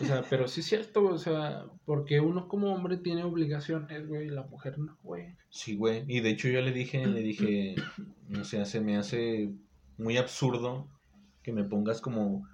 [0.00, 4.26] O sea, pero sí es cierto, o sea, porque uno como hombre tiene obligaciones, güey,
[4.26, 5.36] y la mujer no, güey.
[5.50, 7.74] Sí, güey, y de hecho yo le dije, le dije,
[8.28, 9.52] no sé, se me hace
[9.98, 10.88] muy absurdo
[11.42, 12.48] que me pongas como,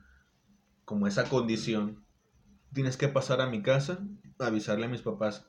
[0.85, 2.05] como esa condición.
[2.73, 4.07] Tienes que pasar a mi casa,
[4.39, 5.49] avisarle a mis papás,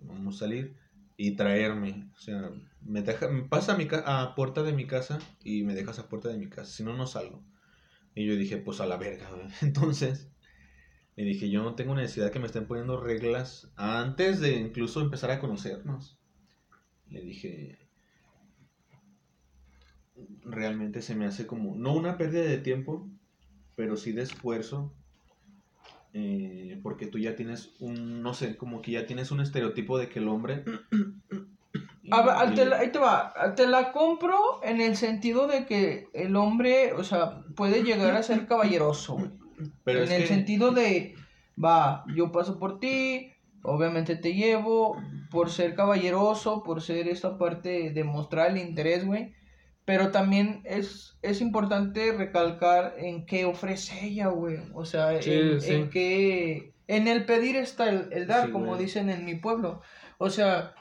[0.00, 0.76] vamos a salir,
[1.16, 2.50] y traerme, o sea,
[2.82, 6.28] me deja, pasa a, mi a puerta de mi casa y me dejas a puerta
[6.28, 7.42] de mi casa, si no, no salgo.
[8.14, 9.28] Y yo dije, pues a la verga.
[9.62, 10.30] Entonces,
[11.16, 15.30] le dije, yo no tengo necesidad que me estén poniendo reglas antes de incluso empezar
[15.30, 16.18] a conocernos.
[17.08, 17.78] Le dije,
[20.42, 23.10] realmente se me hace como, no una pérdida de tiempo,
[23.74, 24.94] pero sí de esfuerzo.
[26.12, 30.08] Eh, porque tú ya tienes un, no sé, como que ya tienes un estereotipo de
[30.08, 30.64] que el hombre...
[32.10, 36.92] A ver, ahí te va, te la compro en el sentido de que el hombre,
[36.92, 39.18] o sea, puede llegar a ser caballeroso,
[39.82, 41.16] pero en el sentido de,
[41.62, 43.32] va, yo paso por ti,
[43.62, 49.34] obviamente te llevo, por ser caballeroso, por ser esta parte de mostrar el interés, güey.
[49.86, 54.58] Pero también es, es importante recalcar en qué ofrece ella, güey.
[54.74, 56.74] O sea, en, en qué...
[56.88, 59.80] En el pedir está el, dar, como dicen en mi pueblo.
[60.18, 60.74] O sea,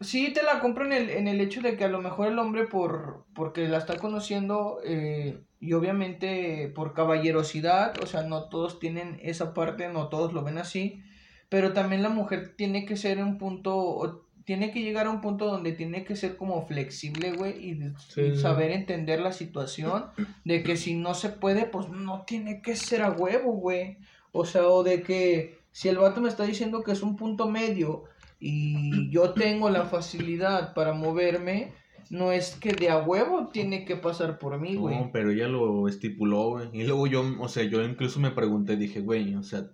[0.00, 2.38] sí te la compro en el, en el hecho de que a lo mejor el
[2.38, 8.78] hombre por porque la está conociendo eh, y obviamente por caballerosidad, o sea, no todos
[8.78, 11.02] tienen esa parte, no todos lo ven así,
[11.48, 15.46] pero también la mujer tiene que ser un punto, tiene que llegar a un punto
[15.46, 20.06] donde tiene que ser como flexible, güey, y, saber entender la situación,
[20.44, 23.98] de que si no se puede, pues no tiene que ser a huevo, güey,
[24.32, 27.50] o sea, o de que si el vato me está diciendo que es un punto
[27.50, 28.04] medio
[28.38, 31.72] y yo tengo la facilidad para moverme,
[32.10, 34.96] no es que de a huevo tiene que pasar por mí, güey.
[34.96, 36.68] No, pero ella lo estipuló, güey.
[36.72, 39.70] Y luego yo, o sea, yo incluso me pregunté, dije, güey, o sea,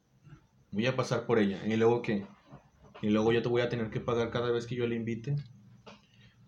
[0.71, 1.59] voy a pasar por ella.
[1.67, 2.25] ¿Y luego qué?
[3.03, 5.37] Y luego yo te voy a tener que pagar cada vez que yo le invite.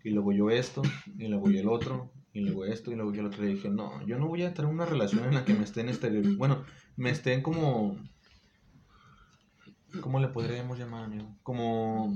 [0.03, 0.81] Y luego yo esto,
[1.17, 3.45] y luego yo el otro, y luego esto, y luego yo el otro.
[3.45, 5.87] Y dije, no, yo no voy a tener una relación en la que me estén
[5.87, 6.25] exterior.
[6.35, 6.63] Bueno,
[6.97, 7.97] me estén como.
[10.01, 11.35] ¿Cómo le podríamos llamar, amigo?
[11.43, 12.13] Como.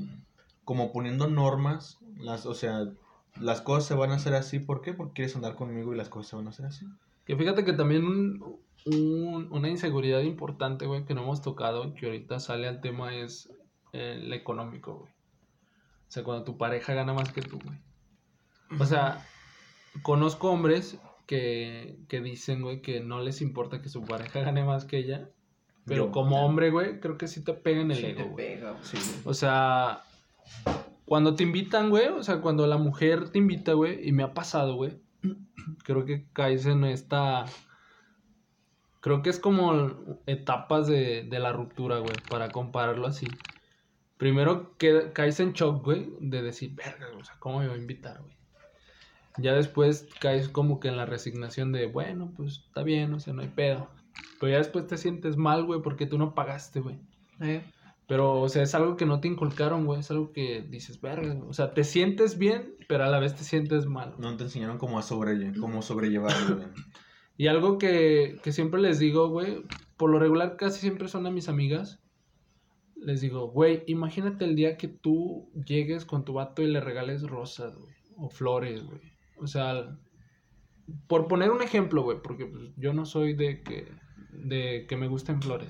[0.66, 2.90] Como poniendo normas, las, o sea,
[3.40, 4.60] las cosas se van a hacer así.
[4.60, 4.94] ¿Por qué?
[4.94, 6.86] Porque quieres andar conmigo y las cosas se van a hacer así.
[7.26, 8.42] Que fíjate que también
[8.86, 13.50] una inseguridad importante, güey, que no hemos tocado, que ahorita sale al tema, es
[13.98, 15.12] el económico, güey.
[16.08, 17.78] O sea, cuando tu pareja gana más que tú, güey.
[18.80, 19.26] O sea,
[20.02, 24.86] conozco hombres que, que dicen, güey, que no les importa que su pareja gane más
[24.86, 25.30] que ella.
[25.86, 28.36] Pero como hombre, güey, creo que sí te pega en el ego,
[29.24, 30.04] O sea,
[31.06, 34.34] cuando te invitan, güey, o sea, cuando la mujer te invita, güey, y me ha
[34.34, 35.00] pasado, güey,
[35.84, 37.46] creo que caes en esta...
[39.00, 43.28] Creo que es como etapas de, de la ruptura, güey, para compararlo así.
[44.18, 47.78] Primero que caes en shock, güey, de decir, verga, o sea, ¿cómo me va a
[47.78, 48.36] invitar, güey?
[49.38, 53.34] Ya después caes como que en la resignación de, bueno, pues está bien, o sea,
[53.34, 53.88] no hay pedo.
[54.40, 56.98] Pero ya después te sientes mal, güey, porque tú no pagaste, güey.
[57.42, 57.64] ¿Eh?
[58.08, 60.00] Pero, o sea, es algo que no te inculcaron, güey.
[60.00, 61.36] Es algo que dices, verga.
[61.48, 64.16] O sea, te sientes bien, pero a la vez te sientes mal.
[64.18, 66.68] No te enseñaron cómo, a sobre, cómo sobrellevarlo, güey.
[67.38, 69.64] y algo que, que siempre les digo, güey,
[69.98, 72.00] por lo regular casi siempre son a mis amigas.
[73.02, 77.24] Les digo, güey, imagínate el día que tú llegues con tu vato y le regales
[77.24, 77.96] rosas, güey.
[78.18, 79.02] O flores, güey.
[79.38, 79.98] O sea,
[81.08, 83.88] por poner un ejemplo, güey, porque pues, yo no soy de que,
[84.32, 85.70] de que me gusten flores.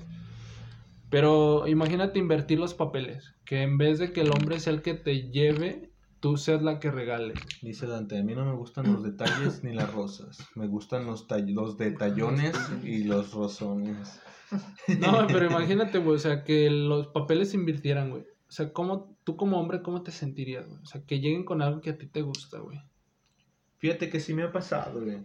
[1.10, 4.94] Pero imagínate invertir los papeles, que en vez de que el hombre sea el que
[4.94, 7.34] te lleve, tú seas la que regale.
[7.62, 11.26] Dice Dante, a mí no me gustan los detalles ni las rosas, me gustan los,
[11.30, 12.54] los detallones
[12.84, 14.20] y los rosones.
[15.00, 18.22] No, pero imagínate, güey, o sea, que los papeles se invirtieran, güey.
[18.22, 20.80] O sea, ¿cómo, tú como hombre, ¿cómo te sentirías, güey?
[20.82, 22.80] O sea, que lleguen con algo que a ti te gusta, güey.
[23.78, 25.18] Fíjate que sí me ha pasado, güey.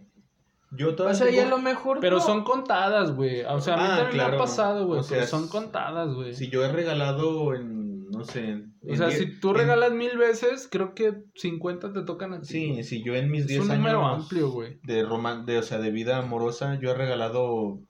[0.76, 1.26] Yo todavía.
[1.26, 2.00] O sea, lo mejor.
[2.00, 3.42] Pero son contadas, güey.
[3.42, 5.00] O sea, a mí ah, también me ha pasado, güey.
[5.00, 6.34] O sea, son contadas, güey.
[6.34, 8.08] Si yo he regalado en.
[8.10, 8.62] No sé.
[8.88, 12.46] O sea, si tú regalas mil veces, creo que 50 te tocan a ti.
[12.46, 13.70] Sí, si yo en mis 10 años.
[13.70, 14.78] Es un número amplio, güey.
[14.82, 17.80] De, roman de, o sea, de vida amorosa, yo he regalado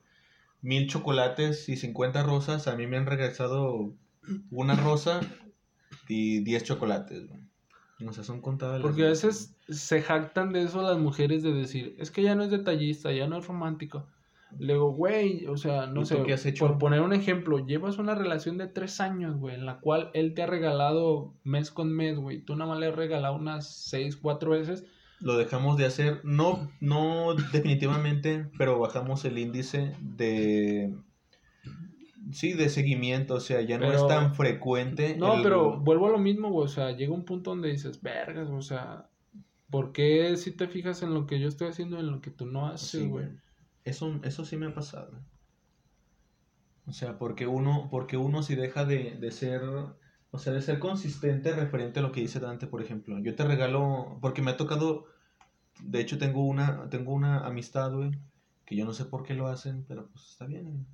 [0.65, 2.67] mil chocolates y 50 rosas.
[2.67, 3.93] A mí me han regresado
[4.51, 5.21] una rosa
[6.09, 7.29] y 10 chocolates.
[8.05, 11.95] O sea, son contadas Porque a veces se jactan de eso las mujeres de decir,
[11.99, 14.07] es que ya no es detallista, ya no es romántico.
[14.59, 16.67] Le digo, güey, o sea, no sé, has hecho?
[16.67, 20.33] por poner un ejemplo, llevas una relación de tres años, güey, en la cual él
[20.35, 24.17] te ha regalado mes con mes, güey, tú nada más le has regalado unas seis,
[24.17, 24.85] cuatro veces.
[25.25, 30.95] Lo dejamos de hacer, no, no definitivamente, pero bajamos el índice de
[32.33, 35.17] Sí, de seguimiento, o sea, ya no es tan frecuente.
[35.17, 38.49] No, pero vuelvo a lo mismo, güey, o sea, llega un punto donde dices, vergas,
[38.49, 39.11] o sea,
[39.71, 42.47] ¿por qué si te fijas en lo que yo estoy haciendo en lo que tú
[42.47, 43.27] no haces, güey?
[43.85, 45.13] eso, eso sí me ha pasado.
[46.87, 49.63] O sea, porque uno, porque uno si deja de, de ser,
[50.31, 53.19] o sea, de ser consistente referente a lo que dice Dante, por ejemplo.
[53.21, 55.07] Yo te regalo, porque me ha tocado,
[55.87, 58.13] de hecho tengo una, tengo una amistad, güey,
[58.65, 60.87] que yo no sé por qué lo hacen, pero pues está bien,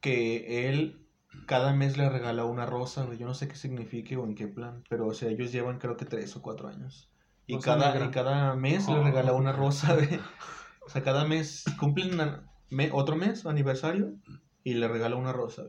[0.00, 1.02] que él
[1.46, 4.84] cada mes le regala una rosa, Yo no sé qué signifique o en qué plan,
[4.88, 7.08] pero o sea, ellos llevan creo que tres o cuatro años.
[7.46, 9.96] Y, cada, cada mes le regala una rosa,
[10.86, 12.18] O sea, cada mes cumplen
[12.92, 14.14] otro mes, aniversario,
[14.64, 15.64] y le regala una rosa,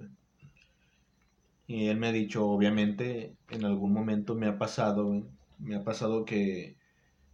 [1.67, 5.27] Y él me ha dicho, obviamente, en algún momento me ha pasado,
[5.59, 6.77] me ha pasado que,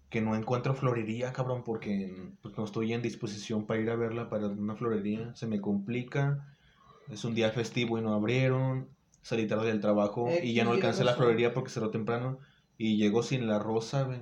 [0.10, 4.30] que no encuentro florería, cabrón, porque pues, no estoy en disposición para ir a verla
[4.30, 5.36] para una florería.
[5.36, 6.46] Se me complica
[7.10, 8.90] es un día festivo y no abrieron,
[9.22, 12.40] salí tarde del trabajo y ya no alcancé la florería porque cerró temprano
[12.78, 14.22] y llegó sin la rosa, güey.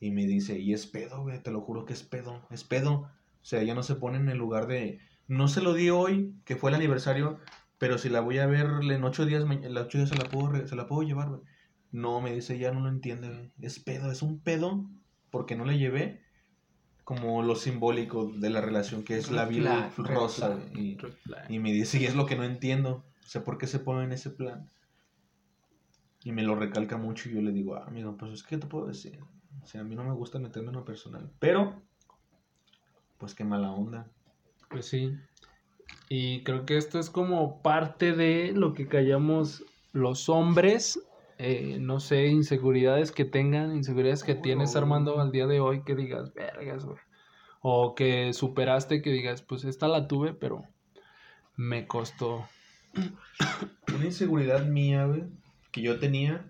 [0.00, 2.92] Y me dice, y es pedo, güey, te lo juro que es pedo, es pedo.
[2.92, 4.98] O sea, ya no se pone en el lugar de,
[5.28, 7.38] no se lo di hoy, que fue el aniversario,
[7.78, 10.66] pero si la voy a ver en ocho días, en ocho días se la puedo,
[10.66, 11.40] se la puedo llevar, güey.
[11.94, 13.52] No, me dice, ya no lo entiende.
[13.60, 14.84] Es pedo, es un pedo
[15.30, 16.24] porque no le llevé
[17.04, 20.98] como lo simbólico de la relación que es la vida rosa y,
[21.48, 23.04] y, me dice y es lo que no entiendo.
[23.24, 24.68] O sea por qué se pone en ese plan
[26.24, 28.66] y me lo recalca mucho y yo le digo ah, amigo pues es que te
[28.66, 29.20] puedo decir
[29.62, 31.82] o sea a mí no me gusta meterme en lo personal pero
[33.18, 34.10] pues qué mala onda
[34.68, 35.14] pues sí.
[36.08, 40.98] Y creo que esto es como parte de lo que callamos los hombres
[41.38, 45.96] eh, no sé, inseguridades que tengan, inseguridades que tienes Armando al día de hoy que
[45.96, 46.98] digas, vergas, güey.
[47.60, 50.64] O que superaste que digas, pues esta la tuve, pero
[51.56, 52.46] me costó.
[53.94, 55.24] Una inseguridad mía, güey,
[55.72, 56.46] que yo tenía,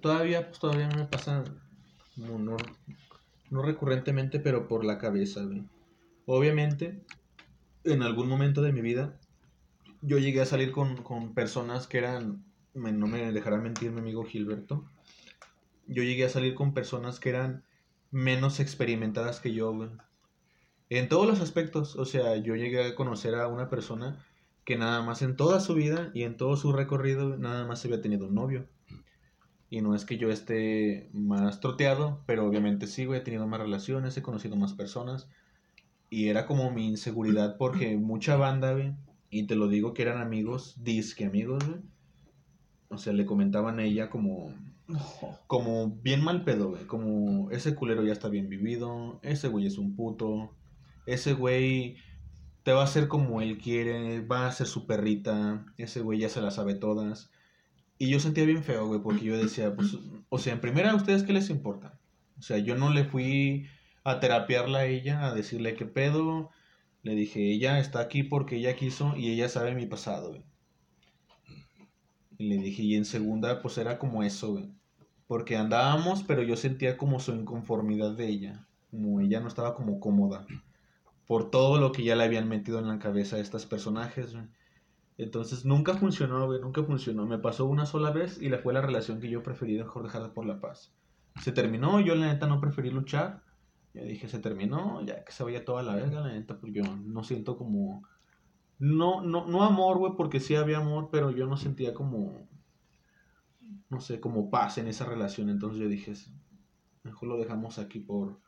[0.00, 1.44] todavía, pues todavía me pasa,
[2.16, 2.56] no, no,
[3.62, 5.64] recurrentemente, pero por la cabeza, güey.
[6.26, 7.02] Obviamente,
[7.84, 9.18] en algún momento de mi vida,
[10.00, 12.44] yo llegué a salir con, con personas que eran
[12.80, 14.84] no me dejará mentir mi amigo Gilberto,
[15.86, 17.64] yo llegué a salir con personas que eran
[18.10, 19.72] menos experimentadas que yo,
[20.88, 24.24] En todos los aspectos, o sea, yo llegué a conocer a una persona
[24.64, 28.00] que nada más en toda su vida y en todo su recorrido nada más había
[28.00, 28.68] tenido un novio.
[29.68, 33.60] Y no es que yo esté más troteado, pero obviamente sí, güey, he tenido más
[33.60, 35.28] relaciones, he conocido más personas.
[36.08, 38.94] Y era como mi inseguridad porque mucha banda, güey,
[39.30, 41.80] y te lo digo que eran amigos, disque amigos, güey,
[42.90, 44.52] o sea, le comentaban a ella como,
[45.46, 46.84] como bien mal pedo, güey.
[46.86, 50.56] Como ese culero ya está bien vivido, ese güey es un puto,
[51.06, 51.96] ese güey
[52.64, 56.28] te va a hacer como él quiere, va a ser su perrita, ese güey ya
[56.28, 57.30] se la sabe todas.
[57.96, 59.96] Y yo sentía bien feo, güey, porque yo decía, pues,
[60.28, 61.98] o sea, en primera, ¿a ustedes qué les importa?
[62.38, 63.66] O sea, yo no le fui
[64.04, 66.50] a terapiarla a ella, a decirle qué pedo.
[67.02, 70.49] Le dije, ella está aquí porque ella quiso y ella sabe mi pasado, güey.
[72.40, 74.72] Y le dije, y en segunda, pues era como eso, güey.
[75.26, 78.66] Porque andábamos, pero yo sentía como su inconformidad de ella.
[78.90, 80.46] Como ella no estaba como cómoda.
[81.26, 84.46] Por todo lo que ya le habían metido en la cabeza a estos personajes, güey.
[85.18, 87.26] Entonces nunca funcionó, güey, nunca funcionó.
[87.26, 90.32] Me pasó una sola vez y la fue la relación que yo preferí mejor dejarla
[90.32, 90.94] por la paz.
[91.42, 93.42] Se terminó, yo la neta no preferí luchar.
[93.92, 96.84] Ya dije, se terminó, ya que se vaya toda la verga, la neta, pues yo
[96.84, 98.02] no siento como
[98.80, 102.48] no, no, no amor, güey, porque sí había amor, pero yo no sentía como,
[103.90, 105.50] no sé, como paz en esa relación.
[105.50, 106.14] Entonces yo dije,
[107.02, 108.40] mejor lo dejamos aquí por,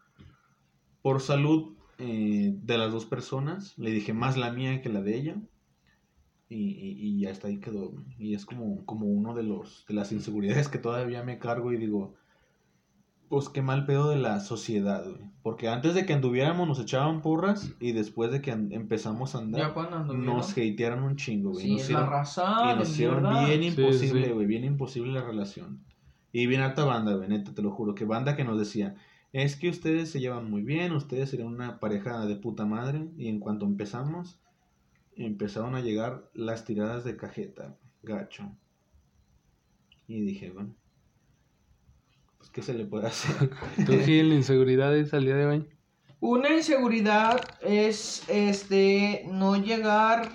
[1.02, 3.76] por salud eh, de las dos personas.
[3.78, 5.36] Le dije más la mía que la de ella.
[6.48, 7.92] Y, y, y ya está ahí quedó.
[8.18, 11.76] Y es como, como uno de los de las inseguridades que todavía me cargo y
[11.76, 12.14] digo,
[13.32, 15.22] pues qué mal pedo de la sociedad, güey.
[15.42, 19.74] Porque antes de que anduviéramos nos echaban porras y después de que empezamos a andar
[20.14, 21.64] nos hatearon un chingo, güey.
[21.64, 25.82] Sí, nos hicieron, y nos hicieron bien imposible, güey, bien imposible la relación.
[26.30, 28.96] Y bien harta banda, güey, neta, te lo juro, que banda que nos decía,
[29.32, 33.08] es que ustedes se llevan muy bien, ustedes serían una pareja de puta madre.
[33.16, 34.42] Y en cuanto empezamos,
[35.16, 38.54] empezaron a llegar las tiradas de cajeta, gacho.
[40.06, 40.74] Y dije, bueno,
[42.52, 43.50] ¿qué se le puede hacer?
[43.86, 45.68] ¿Tú, Gil, inseguridades al día de hoy?
[46.20, 50.30] Una inseguridad es este no llegar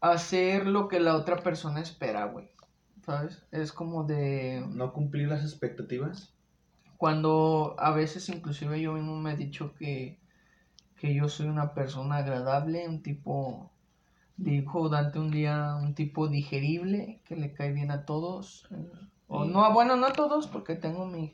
[0.00, 2.50] a hacer lo que la otra persona espera, güey.
[3.04, 3.46] ¿Sabes?
[3.52, 4.64] Es como de...
[4.70, 6.34] ¿No cumplir las expectativas?
[6.96, 10.18] Cuando a veces inclusive yo mismo me he dicho que,
[10.96, 13.70] que yo soy una persona agradable, un tipo,
[14.36, 18.68] dijo Dante un día, un tipo digerible, que le cae bien a todos.
[19.32, 21.32] O no, bueno, no todos, porque tengo mi,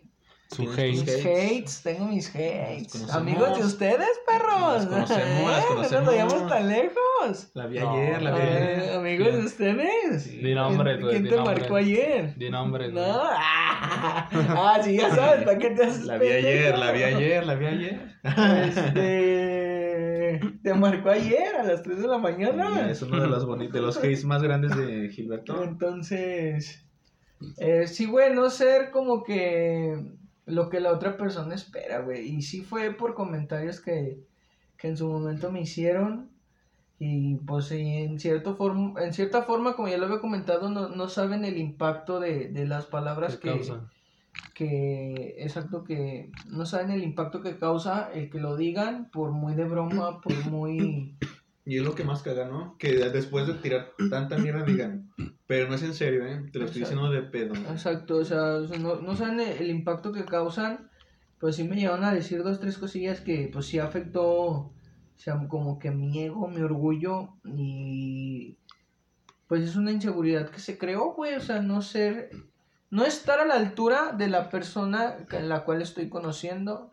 [0.50, 1.02] su hates.
[1.04, 3.10] Mis hates, tengo mis hates.
[3.12, 4.86] Amigos de ustedes, perros.
[4.90, 5.90] Nos conocemos, ¿Eh?
[5.90, 7.50] No nos vayamos tan lejos.
[7.54, 8.90] La vi ayer, la vi ayer.
[8.96, 10.42] Amigos de ustedes.
[10.42, 12.36] Di nombre, ¿Quién, ¿quién te marcó ayer?
[12.36, 13.22] Di nombre, No.
[13.40, 17.54] Ah, sí, ya sabes, ¿para qué te haces La vi ayer, la vi ayer, la
[17.54, 18.18] vi ayer.
[18.68, 20.40] Este.
[20.62, 22.90] Te marcó ayer a las 3 de la mañana.
[22.90, 25.64] es uno de los, de los hates más grandes de Gilberto.
[25.64, 26.85] Entonces.
[27.58, 30.04] Eh, sí, güey, no ser como que
[30.46, 32.28] lo que la otra persona espera, güey.
[32.28, 34.18] Y sí fue por comentarios que,
[34.82, 36.30] en su momento me hicieron.
[36.98, 41.08] Y pues en, cierto forma, en cierta forma, como ya lo había comentado, no, no
[41.08, 43.60] saben el impacto de, las palabras que,
[44.54, 49.54] que, exacto, que no saben el impacto que causa el que lo digan por muy
[49.54, 51.16] de broma, por muy...
[51.68, 52.76] Y es lo que más caga, ¿no?
[52.78, 55.10] Que después de tirar tanta mierda digan,
[55.48, 56.48] pero no es en serio, ¿eh?
[56.52, 57.56] Te lo estoy diciendo de pedo.
[57.56, 60.88] Exacto, o sea, no, no saben el, impacto que causan.
[61.40, 64.72] Pues sí me llevan a decir dos, tres cosillas que pues sí afectó, o
[65.16, 68.56] sea, como que mi ego, mi orgullo y
[69.48, 72.30] pues es una inseguridad que se creó, güey, o sea, no ser,
[72.90, 76.92] no estar a la altura de la persona en la cual estoy conociendo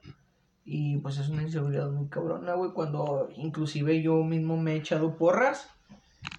[0.65, 5.17] y pues es una inseguridad muy cabrona, güey, cuando inclusive yo mismo me he echado
[5.17, 5.69] porras.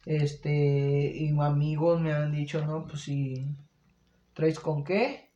[0.07, 3.47] Este, y amigos me han dicho, no, pues si
[4.33, 5.31] traes con qué.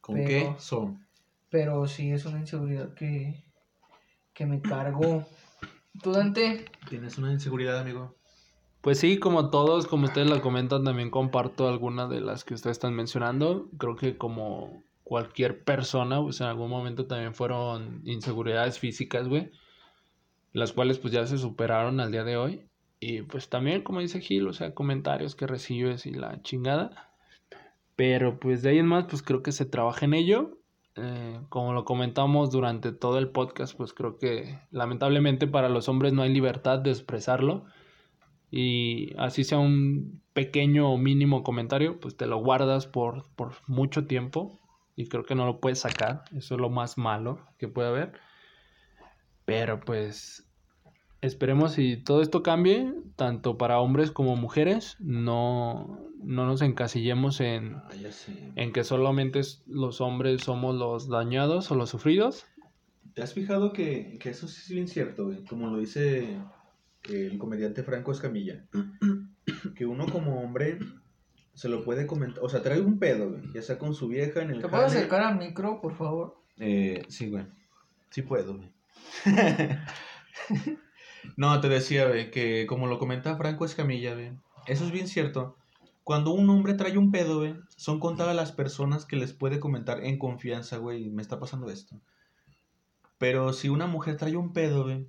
[0.00, 1.06] ¿Con qué son?
[1.50, 3.44] Pero sí es una inseguridad que,
[4.32, 5.24] que me cargó.
[6.02, 6.64] ¿Tú, Dante?
[6.88, 8.16] ¿Tienes una inseguridad, amigo?
[8.80, 12.78] Pues sí, como todos, como ustedes la comentan, también comparto algunas de las que ustedes
[12.78, 13.68] están mencionando.
[13.78, 19.50] Creo que como cualquier persona, pues en algún momento también fueron inseguridades físicas, güey,
[20.52, 22.68] las cuales pues ya se superaron al día de hoy.
[23.00, 27.12] Y pues también, como dice Gil, o sea, comentarios que recibes y la chingada.
[27.96, 30.58] Pero pues de ahí en más, pues creo que se trabaja en ello.
[30.94, 36.12] Eh, como lo comentamos durante todo el podcast, pues creo que lamentablemente para los hombres
[36.12, 37.64] no hay libertad de expresarlo.
[38.50, 44.06] Y así sea un pequeño o mínimo comentario, pues te lo guardas por, por mucho
[44.06, 44.61] tiempo
[44.96, 46.24] y creo que no lo puedes sacar.
[46.36, 48.12] Eso es lo más malo que puede haber.
[49.44, 50.48] Pero pues
[51.20, 57.76] esperemos si todo esto cambie, tanto para hombres como mujeres, no, no nos encasillemos en,
[57.76, 57.90] ah,
[58.56, 62.44] en que solamente los hombres somos los dañados o los sufridos.
[63.14, 66.38] ¿Te has fijado que, eso sí es bien cierto, Como lo dice
[67.04, 68.64] el comediante Franco Escamilla,
[69.76, 70.78] que uno como hombre
[71.54, 72.42] se lo puede comentar.
[72.42, 73.42] O sea, trae un pedo, güey.
[73.52, 74.62] Ya sea con su vieja en el.
[74.62, 76.36] ¿Te puedo acercar al micro, por favor?
[76.58, 77.46] Eh, sí, güey.
[78.10, 78.72] Sí puedo, güey.
[81.36, 84.32] no, te decía, güey, que como lo comenta Franco Escamilla, güey.
[84.66, 85.56] Eso es bien cierto.
[86.04, 90.04] Cuando un hombre trae un pedo, güey, son contadas las personas que les puede comentar
[90.04, 92.00] en confianza, güey, me está pasando esto.
[93.18, 95.06] Pero si una mujer trae un pedo, güey,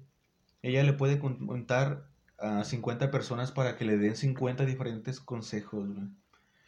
[0.62, 2.08] ella le puede contar
[2.38, 6.08] a 50 personas para que le den 50 diferentes consejos, güey.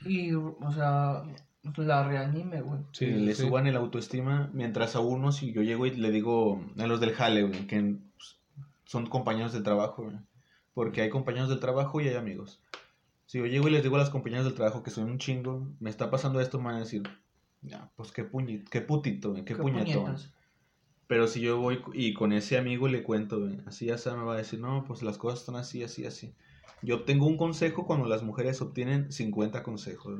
[0.04, 1.24] Y, o sea,
[1.78, 2.82] la reanime, güey.
[2.92, 6.88] Sí, le suban el autoestima, mientras a uno, si yo llego y le digo a
[6.88, 8.38] los del jale, güey, que pues,
[8.86, 10.18] son compañeros de trabajo, güey.
[10.74, 12.62] Porque hay compañeros del trabajo y hay amigos.
[13.26, 15.68] Si yo llego y les digo a los compañeros del trabajo que soy un chingo,
[15.80, 17.04] me está pasando esto, me van a decir,
[17.62, 20.18] ya, pues qué, puñito, qué putito, qué, ¿Qué puñetón.
[21.08, 24.24] Pero si yo voy y con ese amigo le cuento, güey, así ya se me
[24.24, 26.34] va a decir, no, pues las cosas están así, así, así.
[26.82, 30.20] Yo obtengo un consejo cuando las mujeres obtienen 50 consejos.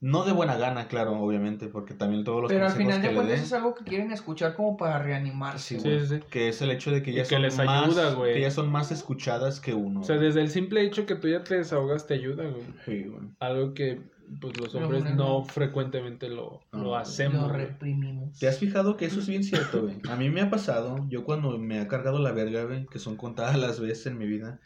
[0.00, 0.24] ¿no?
[0.24, 3.52] de buena gana, claro, obviamente, porque también todos los Pero al final de cuentas es
[3.52, 5.78] algo que quieren escuchar como para reanimarse.
[5.78, 7.94] Sí, sí, Que es el hecho de que ya son más
[8.24, 10.00] que ya son más escuchadas que uno.
[10.00, 12.64] O sea, desde el simple hecho que tú ya te desahogas te ayuda, güey.
[12.84, 13.28] Sí, güey.
[13.38, 14.00] Algo que
[14.40, 17.42] pues los hombres no, frecuentemente lo, lo hacemos.
[17.42, 18.38] Lo reprimimos.
[18.38, 20.00] ¿Te has fijado que eso es bien cierto, güey?
[20.08, 23.16] A mí me ha pasado, yo cuando me ha cargado la verga, güey, que son
[23.16, 24.60] contadas las veces en mi vida,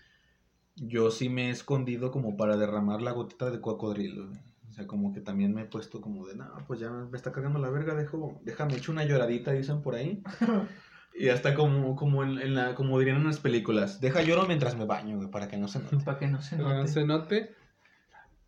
[0.76, 4.30] yo sí me he escondido como para derramar la gotita de cocodrilo.
[4.68, 7.32] O sea, como que también me he puesto como de, no, pues ya me está
[7.32, 10.22] cargando la verga, dejo, déjame echar una lloradita, dicen por ahí.
[11.14, 14.84] y hasta como, como en, la, como dirían en las películas, deja lloro mientras me
[14.84, 15.96] baño, güey, para que no se note.
[16.04, 16.74] Para que no se note.
[16.74, 17.54] No se note.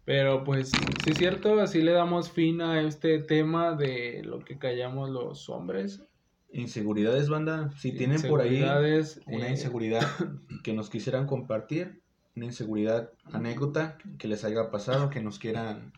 [0.04, 4.58] Pero pues sí es cierto, así le damos fin a este tema de lo que
[4.58, 6.02] callamos los hombres.
[6.50, 7.70] Inseguridades, banda.
[7.76, 10.06] Si tienen por ahí una eh, inseguridad
[10.64, 12.02] que nos quisieran compartir,
[12.38, 15.92] una inseguridad, anécdota que les haya pasado, que nos quieran,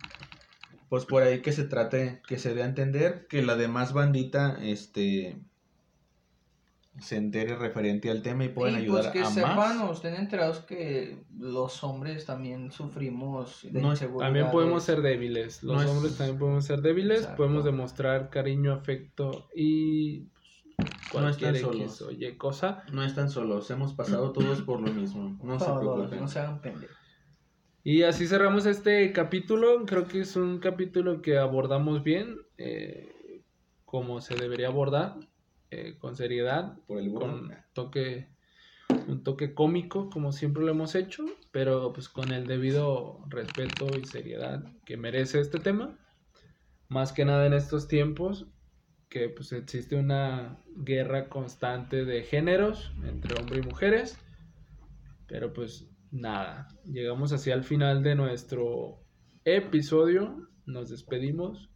[0.89, 4.59] pues por ahí que se trate, que se dé a entender que la demás bandita,
[4.61, 5.39] este,
[6.99, 10.15] se entere referente al tema y puedan y pues ayudar pues que sepan o estén
[10.15, 15.63] enterados que los hombres también sufrimos de no, También podemos ser débiles.
[15.63, 17.27] Los hombres también podemos ser débiles.
[17.29, 20.27] Podemos demostrar cariño, afecto y
[21.15, 22.03] no están solos.
[22.03, 22.85] oye, cosa.
[22.93, 23.71] No están solos.
[23.71, 25.39] Hemos pasado todos por lo mismo.
[25.43, 26.21] No se preocupen.
[26.21, 26.97] No se hagan pendejos.
[27.83, 29.87] Y así cerramos este capítulo.
[29.87, 33.43] Creo que es un capítulo que abordamos bien, eh,
[33.85, 35.17] como se debería abordar.
[35.73, 38.29] Eh, con seriedad, Por el con toque,
[39.07, 44.05] un toque cómico, como siempre lo hemos hecho, pero pues con el debido respeto y
[44.05, 45.97] seriedad que merece este tema.
[46.89, 48.49] Más que nada en estos tiempos,
[49.11, 54.19] que pues existe una guerra constante de géneros entre hombres y mujeres.
[55.27, 59.05] Pero pues nada, llegamos así al final de nuestro
[59.45, 60.49] episodio.
[60.65, 61.69] Nos despedimos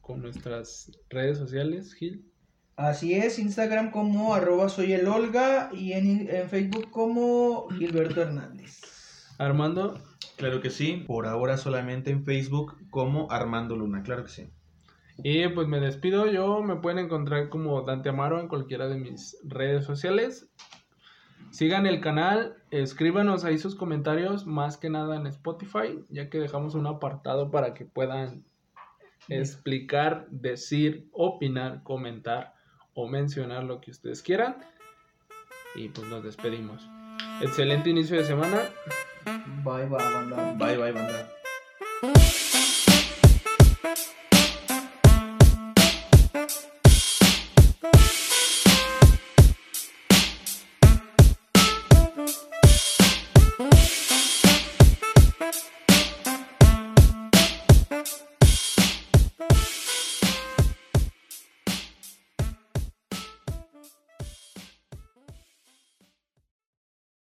[0.00, 2.28] con nuestras redes sociales, Gil.
[2.76, 8.80] Así es, Instagram como arroba soy el Olga y en, Facebook como Gilberto Hernández.
[9.38, 10.00] Armando.
[10.36, 14.48] Claro que sí, por ahora solamente en Facebook como Armando Luna, claro que sí.
[15.22, 19.38] Y pues me despido, yo me pueden encontrar como Dante Amaro en cualquiera de mis
[19.44, 20.50] redes sociales.
[21.50, 26.74] Sigan el canal, escríbanos ahí sus comentarios, más que nada en Spotify, ya que dejamos
[26.74, 28.44] un apartado para que puedan
[29.28, 32.54] explicar, decir, opinar, comentar
[32.94, 34.56] o mencionar lo que ustedes quieran.
[35.76, 36.88] Y pues nos despedimos.
[37.40, 38.62] Excelente inicio de semana.
[39.64, 40.54] Bye bye banda.
[40.58, 41.30] Bye bye banda.